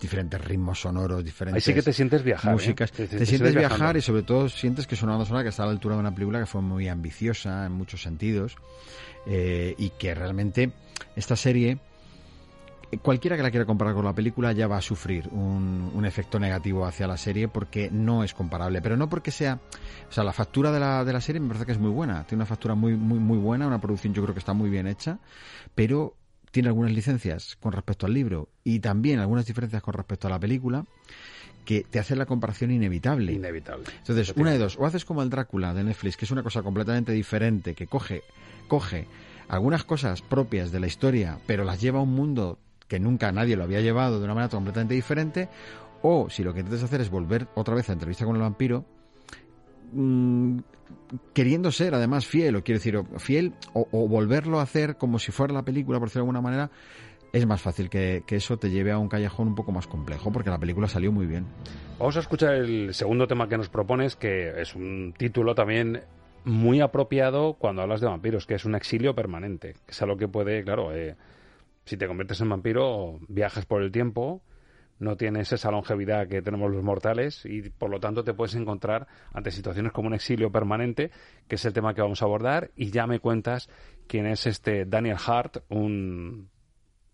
[0.01, 2.55] diferentes ritmos sonoros, diferentes Ahí sí que te sientes viajar, ¿eh?
[2.55, 2.91] músicas.
[2.91, 3.99] Te- Te, te- te sientes sientes viajar viajando.
[3.99, 6.01] y sobre todo sientes que es una banda sonora que está a la altura de
[6.01, 8.57] una película que fue muy ambiciosa en muchos sentidos
[9.27, 10.73] eh, y que realmente
[11.17, 11.79] esta serie
[12.97, 16.39] cualquiera que la quiera comparar con la película ya va a sufrir un, un efecto
[16.39, 18.81] negativo hacia la serie porque no es comparable.
[18.81, 19.61] Pero no porque sea.
[20.09, 22.25] O sea, la factura de la, de la serie me parece que es muy buena.
[22.25, 24.87] Tiene una factura muy, muy, muy buena, una producción yo creo que está muy bien
[24.87, 25.19] hecha,
[25.75, 26.15] pero
[26.51, 30.41] tiene algunas licencias con respecto al libro y también algunas diferencias con respecto a la
[30.41, 30.85] película
[31.67, 33.33] que te hacen la comparación inevitable.
[33.33, 33.85] Inevitable.
[33.99, 36.63] Entonces, una de dos, o haces como el Drácula de Netflix, que es una cosa
[36.63, 38.23] completamente diferente, que coge,
[38.69, 39.07] coge
[39.49, 42.59] algunas cosas propias de la historia, pero las lleva a un mundo
[42.89, 45.49] que nunca nadie lo había llevado de una manera completamente diferente,
[46.03, 48.85] o si lo que intentas hacer es volver otra vez a entrevista con el vampiro,
[49.93, 50.59] mm,
[51.33, 55.33] queriendo ser además fiel, o quiero decir, fiel, o, o volverlo a hacer como si
[55.33, 56.71] fuera la película, por decirlo de alguna manera,
[57.33, 60.33] es más fácil que, que eso te lleve a un callejón un poco más complejo,
[60.33, 61.47] porque la película salió muy bien.
[61.99, 66.03] Vamos a escuchar el segundo tema que nos propones, que es un título también
[66.45, 69.75] muy apropiado cuando hablas de vampiros, que es un exilio permanente.
[69.85, 71.17] Que es algo que puede, claro, eh,
[71.89, 74.43] si te conviertes en vampiro, viajas por el tiempo,
[74.99, 79.07] no tienes esa longevidad que tenemos los mortales y por lo tanto te puedes encontrar
[79.33, 81.11] ante situaciones como un exilio permanente,
[81.47, 83.71] que es el tema que vamos a abordar, y ya me cuentas
[84.07, 86.51] quién es este Daniel Hart, un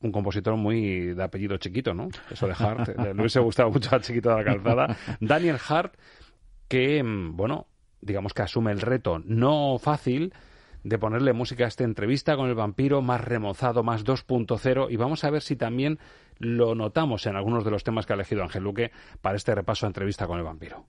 [0.00, 2.08] un compositor muy de apellido chiquito, ¿no?
[2.30, 4.96] Eso de Hart, eh, le hubiese gustado mucho al chiquito de la calzada.
[5.20, 5.94] Daniel Hart,
[6.68, 7.68] que, mm, bueno,
[8.02, 10.34] digamos que asume el reto no fácil
[10.84, 15.24] de ponerle música a esta entrevista con el vampiro más remozado, más 2.0, y vamos
[15.24, 15.98] a ver si también
[16.38, 19.86] lo notamos en algunos de los temas que ha elegido Ángel Luque para este repaso
[19.86, 20.84] a entrevista con el vampiro.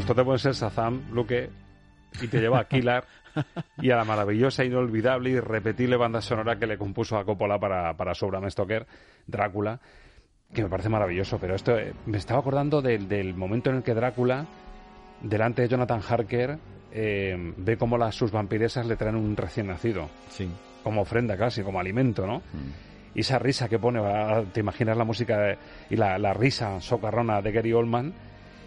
[0.00, 1.50] Bueno, esto te puede ser Sazam, Luque,
[2.22, 3.04] y te lleva a Killer
[3.80, 7.94] y a la maravillosa, inolvidable y irrepetible banda sonora que le compuso a Coppola para,
[7.96, 8.86] para su Bram Stoker,
[9.26, 9.78] Drácula,
[10.52, 11.38] que me parece maravilloso.
[11.38, 14.46] Pero esto eh, me estaba acordando del, del momento en el que Drácula,
[15.22, 16.58] delante de Jonathan Harker,
[16.92, 20.08] eh, ve cómo las, sus vampiresas le traen un recién nacido.
[20.30, 20.50] Sí.
[20.82, 22.42] Como ofrenda casi, como alimento, ¿no?
[23.14, 24.00] Y esa risa que pone,
[24.52, 25.58] te imaginas la música de-
[25.90, 28.12] y la, la risa socarrona de Gary Oldman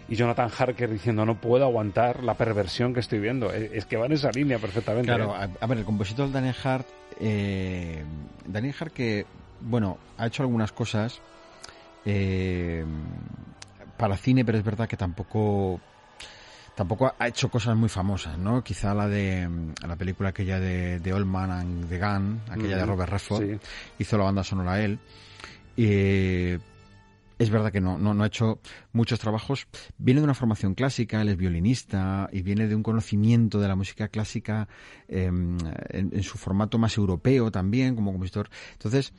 [0.08, 3.52] y Jonathan Harker diciendo no puedo aguantar la perversión que estoy viendo.
[3.52, 5.06] Es, que va en esa línea perfectamente.
[5.06, 5.48] Claro, ¿eh?
[5.60, 6.86] a, ver, el compositor Daniel Hart,
[7.20, 8.04] eh,
[8.46, 9.26] Daniel Hart que,
[9.60, 11.20] bueno, ha hecho algunas cosas
[12.04, 12.84] eh,
[13.96, 15.80] para cine, pero es verdad que tampoco
[16.74, 18.62] tampoco ha hecho cosas muy famosas, ¿no?
[18.64, 19.48] Quizá la de
[19.86, 23.58] la película aquella de, de Old Man and the Gun, aquella de Robert Redford, sí.
[23.98, 24.98] hizo la banda sonora él.
[25.76, 26.58] Eh,
[27.38, 28.60] es verdad que no, no, no ha hecho
[28.92, 29.66] muchos trabajos.
[29.98, 33.76] Viene de una formación clásica, él es violinista y viene de un conocimiento de la
[33.76, 34.68] música clásica
[35.08, 38.48] eh, en, su formato más europeo también, como compositor.
[38.72, 39.12] Entonces,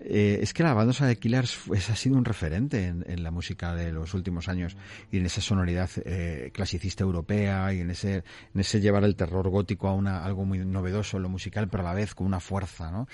[0.00, 3.30] eh, es que la banda de Killers fue- ha sido un referente en, en la
[3.30, 4.76] música de los últimos años
[5.10, 9.48] y en esa sonoridad eh, clasicista europea y en ese, en ese llevar el terror
[9.48, 12.40] gótico a una, algo muy novedoso en lo musical, pero a la vez con una
[12.40, 13.06] fuerza, ¿no?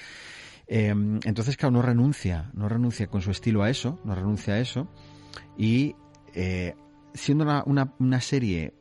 [0.68, 4.60] Eh, entonces, claro, no renuncia, no renuncia con su estilo a eso, no renuncia a
[4.60, 4.88] eso.
[5.56, 5.94] Y
[6.34, 6.74] eh,
[7.14, 8.74] siendo una, una, una serie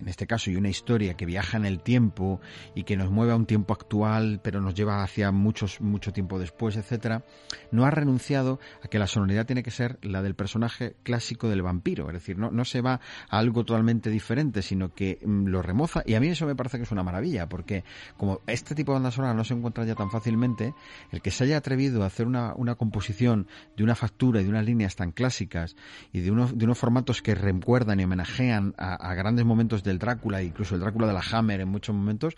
[0.00, 2.40] en este caso, y una historia que viaja en el tiempo
[2.74, 6.38] y que nos mueve a un tiempo actual, pero nos lleva hacia muchos, mucho tiempo
[6.38, 7.24] después, etcétera,
[7.70, 11.62] no ha renunciado a que la sonoridad tiene que ser la del personaje clásico del
[11.62, 12.06] vampiro.
[12.08, 16.02] Es decir, no, no se va a algo totalmente diferente, sino que mm, lo remoza.
[16.06, 17.84] Y a mí eso me parece que es una maravilla, porque
[18.16, 20.74] como este tipo de banda sonora no se encuentra ya tan fácilmente,
[21.10, 24.50] el que se haya atrevido a hacer una, una composición de una factura y de
[24.50, 25.76] unas líneas tan clásicas
[26.12, 29.98] y de unos, de unos formatos que recuerdan y homenajean a, a grandes momentos del
[29.98, 32.36] Drácula, incluso el Drácula de la Hammer en muchos momentos,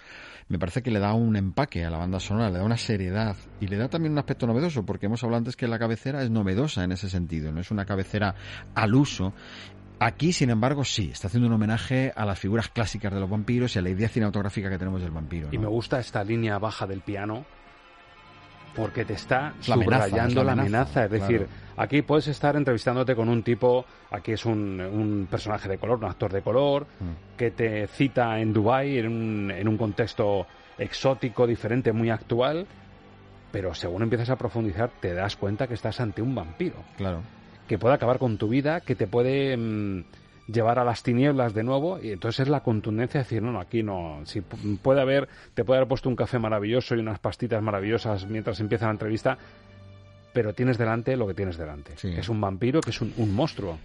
[0.48, 3.36] me parece que le da un empaque a la banda sonora, le da una seriedad
[3.60, 6.30] y le da también un aspecto novedoso, porque hemos hablado antes que la cabecera es
[6.30, 8.34] novedosa en ese sentido, no es una cabecera
[8.74, 9.32] al uso.
[10.00, 13.74] Aquí, sin embargo, sí, está haciendo un homenaje a las figuras clásicas de los vampiros
[13.76, 15.48] y a la idea cinematográfica que tenemos del vampiro.
[15.52, 17.46] Y me gusta esta línea baja del piano
[18.74, 21.04] porque te está la subrayando la la amenaza, amenaza.
[21.04, 21.52] Es decir, claro.
[21.76, 26.04] aquí puedes estar entrevistándote con un tipo, aquí es un, un personaje de color, un
[26.06, 27.36] actor de color, Mm.
[27.36, 30.46] que te cita en Dubái en un, en un contexto
[30.78, 32.66] exótico, diferente, muy actual,
[33.52, 36.76] pero según empiezas a profundizar te das cuenta que estás ante un vampiro.
[36.96, 37.20] Claro.
[37.68, 40.04] Que puede acabar con tu vida, que te puede mm,
[40.46, 43.60] llevar a las tinieblas de nuevo, y entonces es la contundencia de decir, no, no,
[43.60, 47.18] aquí no, si pu- puede haber, te puede haber puesto un café maravilloso y unas
[47.18, 49.38] pastitas maravillosas mientras empieza la entrevista,
[50.32, 51.92] pero tienes delante lo que tienes delante.
[52.14, 53.78] Que es un vampiro, que es un, un monstruo.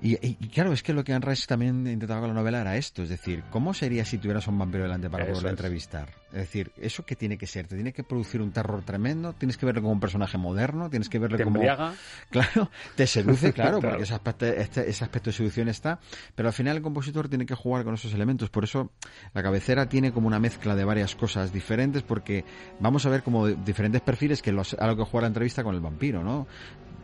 [0.00, 2.76] Y, y- y claro, es que lo que Anne también intentaba con la novela era
[2.76, 6.08] esto, es decir, ¿cómo sería si tuvieras un vampiro delante para poderlo entrevistar?
[6.32, 7.68] Es decir, ¿eso qué tiene que ser?
[7.68, 9.32] ¿Te tiene que producir un terror tremendo?
[9.34, 10.90] ¿Tienes que verlo como un personaje moderno?
[10.90, 11.56] ¿Tienes que verlo Te como...
[11.58, 11.94] embriaga.
[12.30, 13.90] Claro, te seduce, claro, Claro.
[13.90, 16.00] porque ese aspecto, este- ese aspecto de seducción está,
[16.34, 18.90] pero al final el compositor tiene que jugar con esos elementos, por eso
[19.34, 22.44] la cabecera tiene como una mezcla de varias cosas diferentes, porque
[22.80, 25.74] vamos a ver como diferentes perfiles que los, a lo que juega la entrevista con
[25.76, 26.48] el vampiro, ¿no?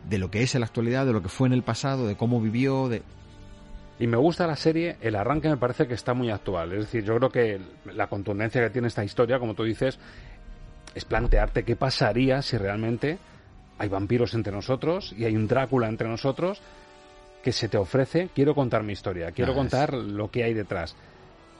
[0.07, 2.15] De lo que es en la actualidad, de lo que fue en el pasado, de
[2.15, 3.01] cómo vivió, de...
[3.99, 6.71] Y me gusta la serie, el arranque me parece que está muy actual.
[6.71, 7.59] Es decir, yo creo que
[7.93, 9.99] la contundencia que tiene esta historia, como tú dices,
[10.95, 13.17] es plantearte qué pasaría si realmente
[13.77, 16.61] hay vampiros entre nosotros y hay un Drácula entre nosotros
[17.43, 20.53] que se te ofrece, quiero contar mi historia, quiero Ah, es- contar lo que hay
[20.53, 20.95] detrás.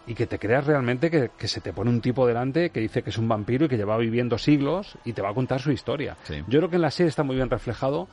[0.08, 3.04] Y que te creas realmente que, que se te pone un tipo delante que dice
[3.04, 5.72] que es un vampiro y que lleva viviendo siglos y te va a contar su
[5.72, 6.16] historia.
[6.48, 8.08] Yo creo que en la serie está muy bien reflejado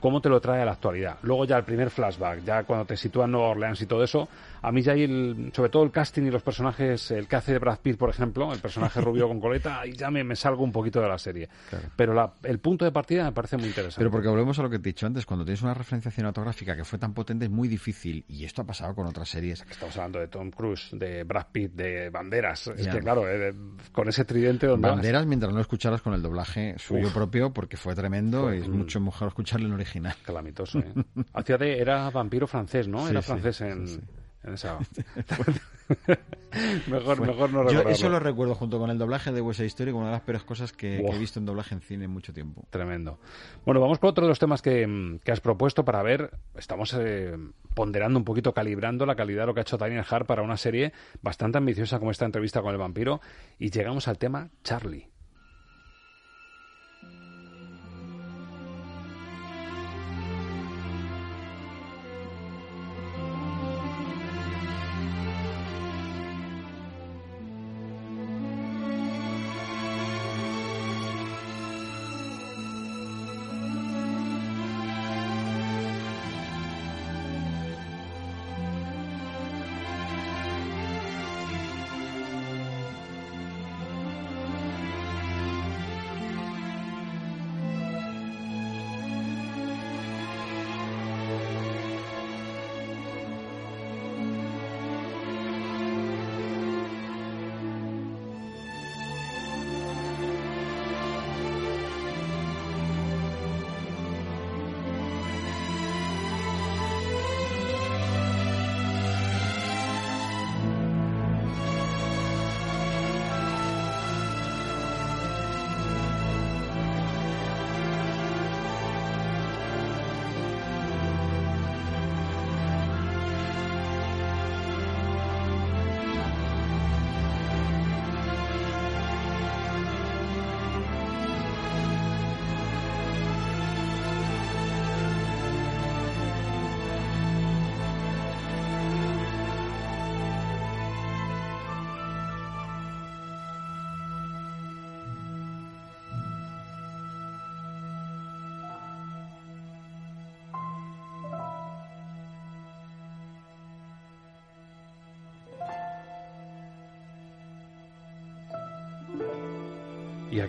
[0.00, 1.16] cómo te lo trae a la actualidad.
[1.22, 4.28] Luego ya el primer flashback, ya cuando te sitúa en Nueva Orleans y todo eso,
[4.62, 7.52] a mí ya hay el, sobre todo el casting y los personajes, el que hace
[7.52, 10.62] de Brad Pitt, por ejemplo, el personaje rubio con coleta, ahí ya me, me salgo
[10.64, 11.48] un poquito de la serie.
[11.96, 13.98] Pero la- el punto de partida me parece muy interesante.
[13.98, 16.76] Pero porque volvemos a lo que te he dicho antes, cuando tienes una referencia cinematográfica
[16.76, 19.64] que fue tan potente es muy difícil, y esto ha pasado con otras series.
[19.70, 22.66] Estamos hablando de Tom Cruise, de Brad Pitt, de Banderas.
[22.68, 22.92] Es Ya.
[22.92, 23.54] que claro, eh,
[23.92, 24.96] con ese tridente donde vas?
[24.96, 27.14] Banderas mientras no escucharas con el doblaje suyo Uf.
[27.14, 30.14] propio, porque fue tremendo Fue y es mucho mejor escucharlo en original.
[30.24, 30.92] Calamitoso, ¿eh?
[31.34, 33.04] Hacía de, era vampiro francés, ¿no?
[33.04, 34.00] Sí, era sí, francés en, sí.
[34.42, 34.78] En esa.
[36.88, 37.90] mejor, Fue- mejor no Yo recordarlo.
[37.90, 40.44] eso lo recuerdo junto con el doblaje de West Story como una de las peores
[40.44, 42.64] cosas que, he visto en doblaje en cine en mucho tiempo.
[42.70, 43.18] Tremendo.
[43.64, 46.30] Bueno, vamos con otro de los temas que, que has propuesto para ver.
[46.56, 47.36] Estamos eh,
[47.74, 50.56] ponderando un poquito, calibrando la calidad de lo que ha hecho Daniel Hart para una
[50.56, 53.20] serie bastante ambiciosa como esta entrevista con el vampiro.
[53.58, 55.09] Y llegamos al tema Charlie.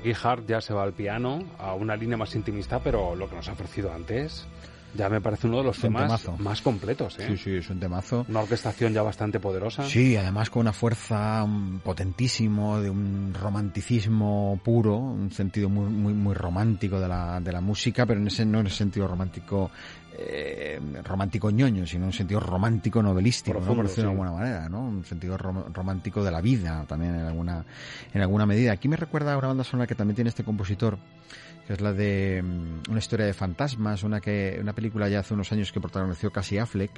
[0.01, 3.35] Aquí Hart ya se va al piano, a una línea más intimista, pero lo que
[3.35, 4.47] nos ha ofrecido antes
[4.93, 6.35] ya me parece uno de los temas temazo.
[6.37, 7.17] más completos.
[7.19, 7.27] ¿eh?
[7.27, 8.25] Sí, sí, es un temazo.
[8.27, 9.85] Una orquestación ya bastante poderosa.
[9.85, 11.47] Sí, además con una fuerza
[11.83, 17.61] potentísimo, de un romanticismo puro, un sentido muy muy, muy romántico de la, de la
[17.61, 19.71] música, pero en ese no en el sentido romántico
[20.17, 23.75] eh, romántico ñoño, sino un sentido romántico novelístico, ¿no?
[23.75, 24.81] Por decirlo de alguna manera, ¿no?
[24.81, 27.63] Un sentido rom- romántico de la vida también en alguna
[28.13, 28.71] en alguna medida.
[28.73, 30.97] Aquí me recuerda a una banda sonora que también tiene este compositor
[31.67, 35.33] que es la de mm, una historia de fantasmas, una que una película ya hace
[35.35, 36.89] unos años que protagonizó Cassie Affleck,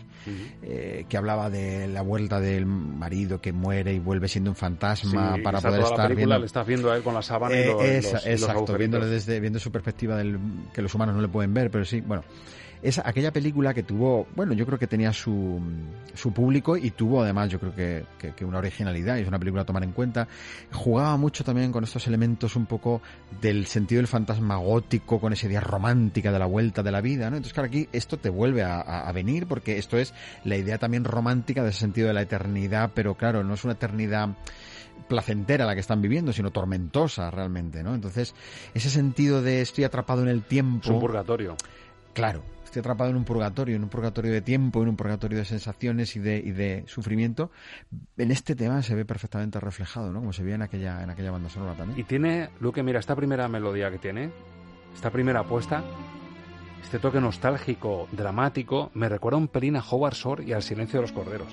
[0.61, 5.35] eh, que hablaba de la vuelta del marido que muere y vuelve siendo un fantasma
[5.35, 7.21] Sí, para poder toda la estar película viendo le estás viendo a él con la
[7.21, 10.39] sábana y Eh, los, esa- los- y los exacto, viéndole desde viendo su perspectiva del
[10.73, 12.23] que los humanos no le pueden ver, pero sí, bueno,
[12.83, 15.59] esa aquella película que tuvo, bueno, yo creo que tenía su,
[16.13, 19.39] su público y tuvo además, yo creo que, que- que una originalidad y es una
[19.39, 20.27] película a tomar en cuenta.
[20.71, 23.01] Jugaba mucho también con estos elementos un poco
[23.41, 27.29] del sentido del fantasma gótico, con esa idea romántica de la vuelta de la vida,
[27.29, 27.37] ¿no?
[27.37, 30.13] Entonces, claro, aquí esto te vuelve a, a- a venir porque esto es
[30.43, 33.73] la idea también romántica de ese sentido de la eternidad, pero claro, no es una
[33.73, 34.29] eternidad
[35.07, 37.93] placentera la que están viviendo, sino tormentosa realmente, ¿no?
[37.95, 38.33] Entonces,
[38.73, 40.83] ese sentido de estoy atrapado en el tiempo.
[40.83, 41.55] Es un purgatorio.
[42.13, 42.43] Claro,
[42.73, 46.15] estoy atrapado en un purgatorio, en un purgatorio de tiempo, en un purgatorio de sensaciones
[46.15, 47.51] y de, sufrimiento.
[48.17, 50.21] En este tema se ve perfectamente reflejado, ¿no?
[50.21, 51.99] Como se veía en aquella, en aquella banda sonora también.
[51.99, 54.31] Y tiene, Luque, mira, esta primera melodía que tiene,
[54.95, 55.83] esta primera apuesta,
[56.81, 61.03] este toque nostálgico, dramático, me recuerda un pelín a Howard Shore y al silencio de
[61.03, 61.49] los corderos.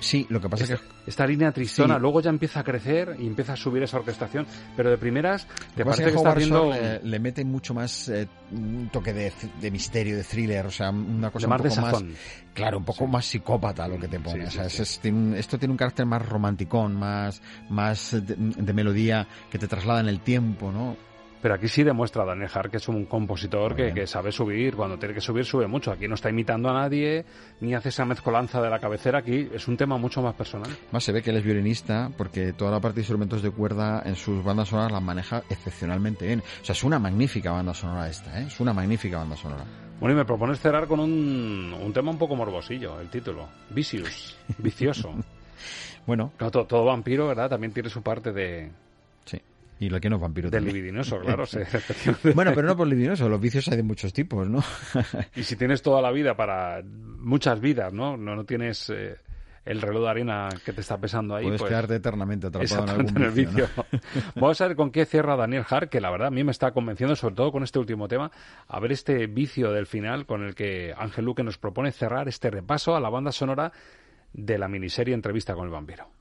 [0.00, 0.86] Sí, lo que pasa esta, es que...
[1.06, 2.00] Esta línea tristona, Sí.
[2.00, 5.84] luego ya empieza a crecer y empieza a subir esa orquestación, pero de primeras te
[5.84, 6.38] parece que que está.
[6.38, 10.70] Shore le, le mete mucho más eh, un toque de, de misterio, de thriller, o
[10.70, 12.18] sea, una cosa De más un poco de más,
[12.54, 14.42] claro, un poco más psicópata lo que te pone.
[14.42, 18.12] Sí, o sea, es- es- tiene un- esto tiene un carácter más romanticón, más, más
[18.12, 20.96] de, de melodía que te traslada en el tiempo, ¿no?
[21.42, 24.98] Pero aquí sí demuestra Daniel Hart que es un compositor que, que sabe subir, cuando
[24.98, 25.90] tiene que subir, sube mucho.
[25.92, 27.24] Aquí no está imitando a nadie,
[27.60, 30.70] ni hace esa mezcolanza de la cabecera, aquí es un tema mucho más personal.
[30.92, 34.02] Más se ve que él es violinista porque toda la parte de instrumentos de cuerda
[34.04, 36.40] en sus bandas sonoras las maneja excepcionalmente bien.
[36.40, 38.44] O sea, es una magnífica banda sonora esta, ¿eh?
[38.46, 39.64] Es una magnífica banda sonora.
[39.98, 43.48] Bueno, y me propones cerrar con un, un tema un poco morbosillo, el título.
[43.70, 45.14] Vicious, vicioso.
[46.06, 46.32] Bueno.
[46.38, 47.50] Claro, todo, todo vampiro, ¿verdad?
[47.50, 48.72] También tiene su parte de...
[49.80, 51.46] Y lo que no es vampiro Del libidinoso, claro.
[51.46, 51.58] sí,
[52.34, 54.62] bueno, pero no por libidinoso, los vicios hay de muchos tipos, ¿no?
[55.34, 58.18] Y si tienes toda la vida para muchas vidas, ¿no?
[58.18, 59.16] No, no tienes eh,
[59.64, 61.44] el reloj de arena que te está pesando ahí.
[61.44, 63.68] Puedes pues, quedarte eternamente atrapado en algún vicio, vicio.
[64.34, 66.72] Vamos a ver con qué cierra Daniel Hart, que la verdad a mí me está
[66.72, 68.30] convenciendo, sobre todo con este último tema,
[68.68, 72.50] a ver este vicio del final con el que Ángel Luque nos propone cerrar este
[72.50, 73.72] repaso a la banda sonora
[74.34, 76.19] de la miniserie Entrevista con el vampiro.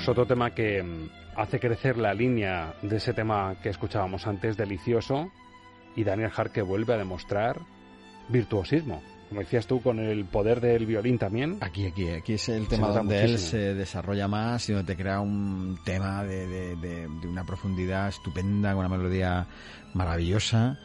[0.00, 4.56] Amigos, otro tema que mm, hace crecer la línea de ese tema que escuchábamos antes,
[4.56, 5.30] delicioso,
[5.94, 7.60] y Daniel Hart que vuelve a demostrar
[8.30, 9.02] virtuosismo.
[9.28, 11.58] Como decías tú, con el poder del violín también.
[11.60, 15.20] Aquí, aquí, aquí es el tema donde él se desarrolla más y donde te crea
[15.20, 19.46] un tema de, de, de, de una profundidad estupenda, con una melodía
[19.92, 20.78] maravillosa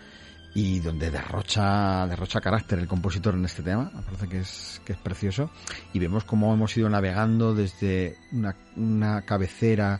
[0.55, 4.93] y donde derrocha derrocha carácter el compositor en este tema me parece que es que
[4.93, 5.51] es precioso.
[5.93, 9.99] Y vemos cómo hemos ido navegando desde una, una cabecera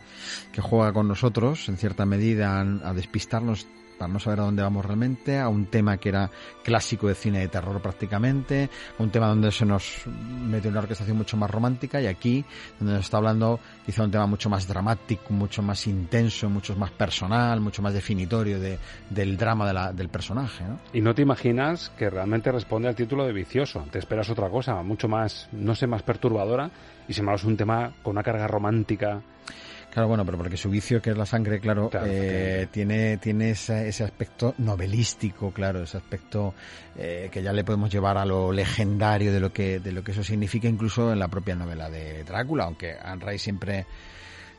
[0.54, 3.68] que juega con nosotros en cierta medida a, a despistarnos
[3.98, 6.30] para no saber a dónde vamos realmente, a un tema que era
[6.64, 11.18] clásico de cine de terror prácticamente, a un tema donde se nos mete una orquestación
[11.18, 12.46] mucho más romántica y aquí
[12.80, 16.92] donde nos está hablando quizá un tema mucho más dramático, mucho más intenso, mucho más
[16.92, 18.80] personal, mucho más definitorio de,
[19.10, 20.64] del drama de la, del personaje.
[20.64, 20.80] ¿no?
[20.94, 24.82] Y no te imaginas que realmente responde al título de vicioso, te esperas otra cosa,
[24.84, 26.70] mucho más, no sé, más perturbadora
[27.08, 29.22] y sin embargo es un tema con una carga romántica
[29.96, 33.52] Claro, bueno, pero porque su vicio, que es la sangre, claro, claro eh, tiene, tiene
[33.52, 36.54] ese, ese, aspecto novelístico, claro, ese aspecto
[36.98, 40.12] eh, que ya le podemos llevar a lo legendario de lo que, de lo que
[40.12, 43.86] eso significa incluso en la propia novela de Drácula, aunque Anne Rice siempre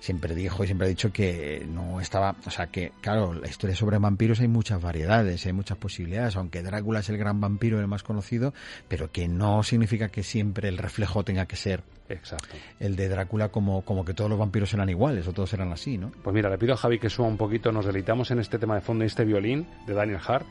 [0.00, 3.74] siempre dijo y siempre ha dicho que no estaba, o sea que, claro, la historia
[3.76, 7.86] sobre vampiros hay muchas variedades, hay muchas posibilidades, aunque Drácula es el gran vampiro, el
[7.86, 8.54] más conocido,
[8.88, 12.56] pero que no significa que siempre el reflejo tenga que ser Exacto.
[12.78, 15.98] el de Drácula como, como que todos los vampiros eran iguales o todos eran así,
[15.98, 16.12] ¿no?
[16.22, 18.74] Pues mira, le pido a Javi que suba un poquito, nos deleitamos en este tema
[18.76, 20.46] de fondo y este violín de Daniel Hart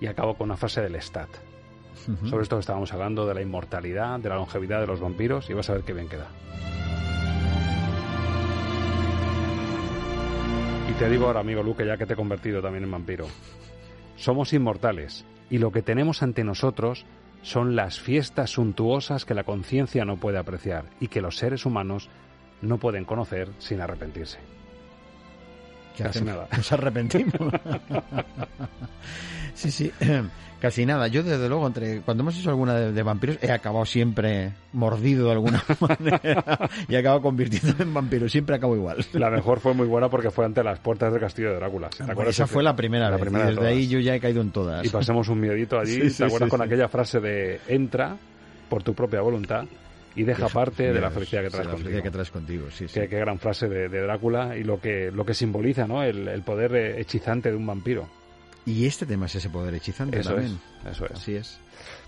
[0.00, 1.30] y acabo con una frase del Stat.
[2.08, 2.30] Uh -huh.
[2.30, 5.54] Sobre esto que estábamos hablando, de la inmortalidad, de la longevidad de los vampiros, y
[5.54, 6.28] vas a ver qué bien queda.
[10.88, 13.26] Y te digo ahora, amigo Luke, ya que te he convertido también en vampiro.
[14.16, 17.06] Somos inmortales y lo que tenemos ante nosotros
[17.42, 22.08] son las fiestas suntuosas que la conciencia no puede apreciar y que los seres humanos
[22.60, 24.38] no pueden conocer sin arrepentirse.
[25.96, 26.48] ¿Qué Casi nada.
[26.56, 27.34] Nos arrepentimos.
[29.54, 29.92] sí, sí.
[30.62, 31.08] Casi nada.
[31.08, 35.26] Yo, desde luego, entre cuando hemos hecho alguna de, de, vampiros, he acabado siempre mordido
[35.26, 38.28] de alguna manera y he acabado convirtiéndome en vampiro.
[38.28, 39.04] Siempre acabo igual.
[39.14, 41.90] La mejor fue muy buena porque fue ante las puertas del castillo de Drácula.
[41.90, 43.22] ¿Te bueno, esa fue la primera la vez.
[43.22, 44.86] Primera y desde ahí yo ya he caído en todas.
[44.86, 46.00] Y pasamos un miedito allí.
[46.12, 48.16] Sí, ¿Te acuerdas sí, con aquella frase de entra
[48.68, 49.64] por tu propia voluntad?
[50.14, 52.02] Y deja parte de la felicidad que traes la contigo.
[52.02, 53.00] Que traes contigo, sí, sí.
[53.00, 56.02] Qué, qué gran frase de, de, Drácula y lo que, lo que simboliza, ¿no?
[56.02, 58.08] El, el, poder hechizante de un vampiro.
[58.64, 60.58] Y este tema es ese poder hechizante eso también.
[60.84, 61.12] Es, eso es.
[61.12, 61.58] Así es.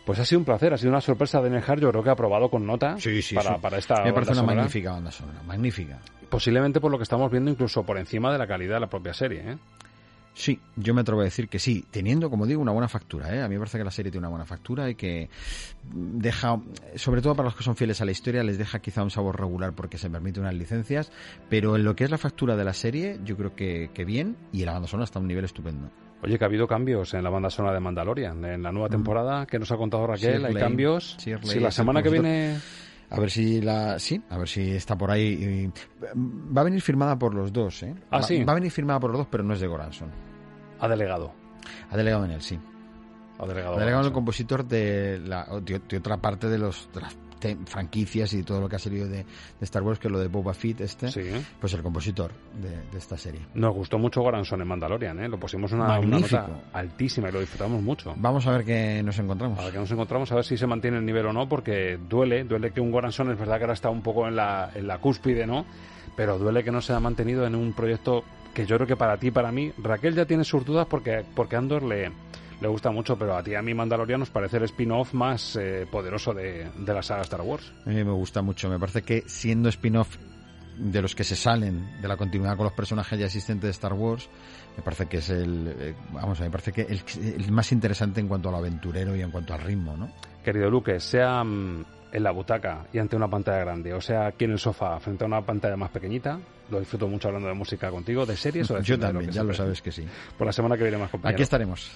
[0.04, 2.12] Pues ha sido un placer, ha sido una sorpresa de Nejar, yo creo que ha
[2.12, 3.60] aprobado con nota sí, sí, para, sí.
[3.60, 4.56] para esta Me parece una sonora.
[4.56, 5.98] magnífica banda sonora, magnífica.
[6.28, 9.14] Posiblemente por lo que estamos viendo, incluso por encima de la calidad de la propia
[9.14, 9.56] serie, ¿eh?
[10.34, 13.34] Sí, yo me atrevo a decir que sí, teniendo, como digo, una buena factura.
[13.34, 13.40] ¿eh?
[13.40, 15.30] A mí me parece que la serie tiene una buena factura y que
[15.92, 16.60] deja,
[16.96, 19.38] sobre todo para los que son fieles a la historia, les deja quizá un sabor
[19.38, 21.12] regular porque se permite unas licencias,
[21.48, 24.36] pero en lo que es la factura de la serie, yo creo que, que bien
[24.52, 25.88] y la banda sonora está a un nivel estupendo.
[26.22, 28.44] Oye, que ha habido cambios en la banda sonora de Mandalorian.
[28.44, 31.16] En la nueva temporada que nos ha contado Raquel, hay cambios.
[31.18, 32.58] Sí, si la semana que viene...
[33.10, 35.70] A ver si la sí, a ver si está por ahí.
[36.16, 37.94] Va a venir firmada por los dos, ¿eh?
[38.10, 38.42] Ah, va, sí.
[38.44, 40.10] Va a venir firmada por los dos, pero no es de Goranson.
[40.80, 41.32] Ha delegado.
[41.90, 42.58] Ha delegado en él, sí.
[43.38, 43.76] Ha delegado.
[43.76, 47.14] Ha delegado en el compositor de, la, de, de, otra parte de los de las
[47.66, 49.24] franquicias y todo lo que ha salido de, de,
[49.60, 51.22] Star Wars, que es lo de Boba Fett, este, sí.
[51.60, 53.40] pues el compositor de, de, esta serie.
[53.54, 55.28] Nos gustó mucho Goranson en Mandalorian, ¿eh?
[55.28, 58.14] lo pusimos una, una, nota altísima y lo disfrutamos mucho.
[58.16, 59.58] Vamos a ver qué nos encontramos.
[59.58, 61.98] A ver qué nos encontramos, a ver si se mantiene el nivel o no, porque
[62.08, 64.86] duele, duele que un Goranson es verdad que ahora está un poco en la, en
[64.86, 65.64] la cúspide, ¿no?
[66.16, 68.24] Pero duele que no se ha mantenido en un proyecto
[68.54, 71.56] que yo creo que para ti para mí, Raquel ya tiene sus dudas porque, porque
[71.56, 72.12] Andor le,
[72.64, 75.86] le gusta mucho, pero a ti a mí Mandalorian nos parece el spin-off más eh,
[75.90, 77.70] poderoso de, de, la saga Star Wars.
[77.84, 80.16] A mí me gusta mucho, me parece que siendo spin-off
[80.78, 83.92] de los que se salen de la continuidad con los personajes ya existentes de Star
[83.92, 84.30] Wars,
[84.78, 87.02] me parece que es el, eh, vamos, me parece que el,
[87.38, 90.10] el, más interesante en cuanto al aventurero y en cuanto al ritmo, ¿no?
[90.42, 94.46] Querido Luque, sea mm, en la butaca y ante una pantalla grande, o sea aquí
[94.46, 97.90] en el sofá frente a una pantalla más pequeñita, lo disfruto mucho hablando de música
[97.90, 100.06] contigo, de series o de Yo también, lo ya lo sabes que sí.
[100.36, 101.36] Por la semana que viene más compañeros.
[101.36, 101.90] Aquí estaremos.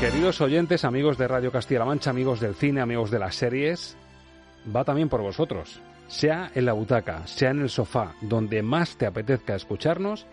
[0.00, 3.96] Queridos oyentes, amigos de Radio Castilla-La Mancha, amigos del cine, amigos de las series,
[4.74, 5.80] va también por vosotros.
[6.08, 10.26] Sea en la butaca, sea en el sofá, donde más te apetezca escucharnos,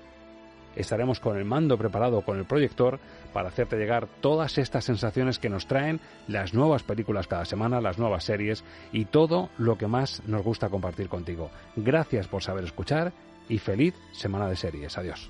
[0.75, 2.99] estaremos con el mando preparado con el proyector
[3.33, 7.97] para hacerte llegar todas estas sensaciones que nos traen las nuevas películas cada semana, las
[7.97, 11.49] nuevas series y todo lo que más nos gusta compartir contigo.
[11.75, 13.13] Gracias por saber escuchar
[13.47, 14.97] y feliz semana de series.
[14.97, 15.29] Adiós.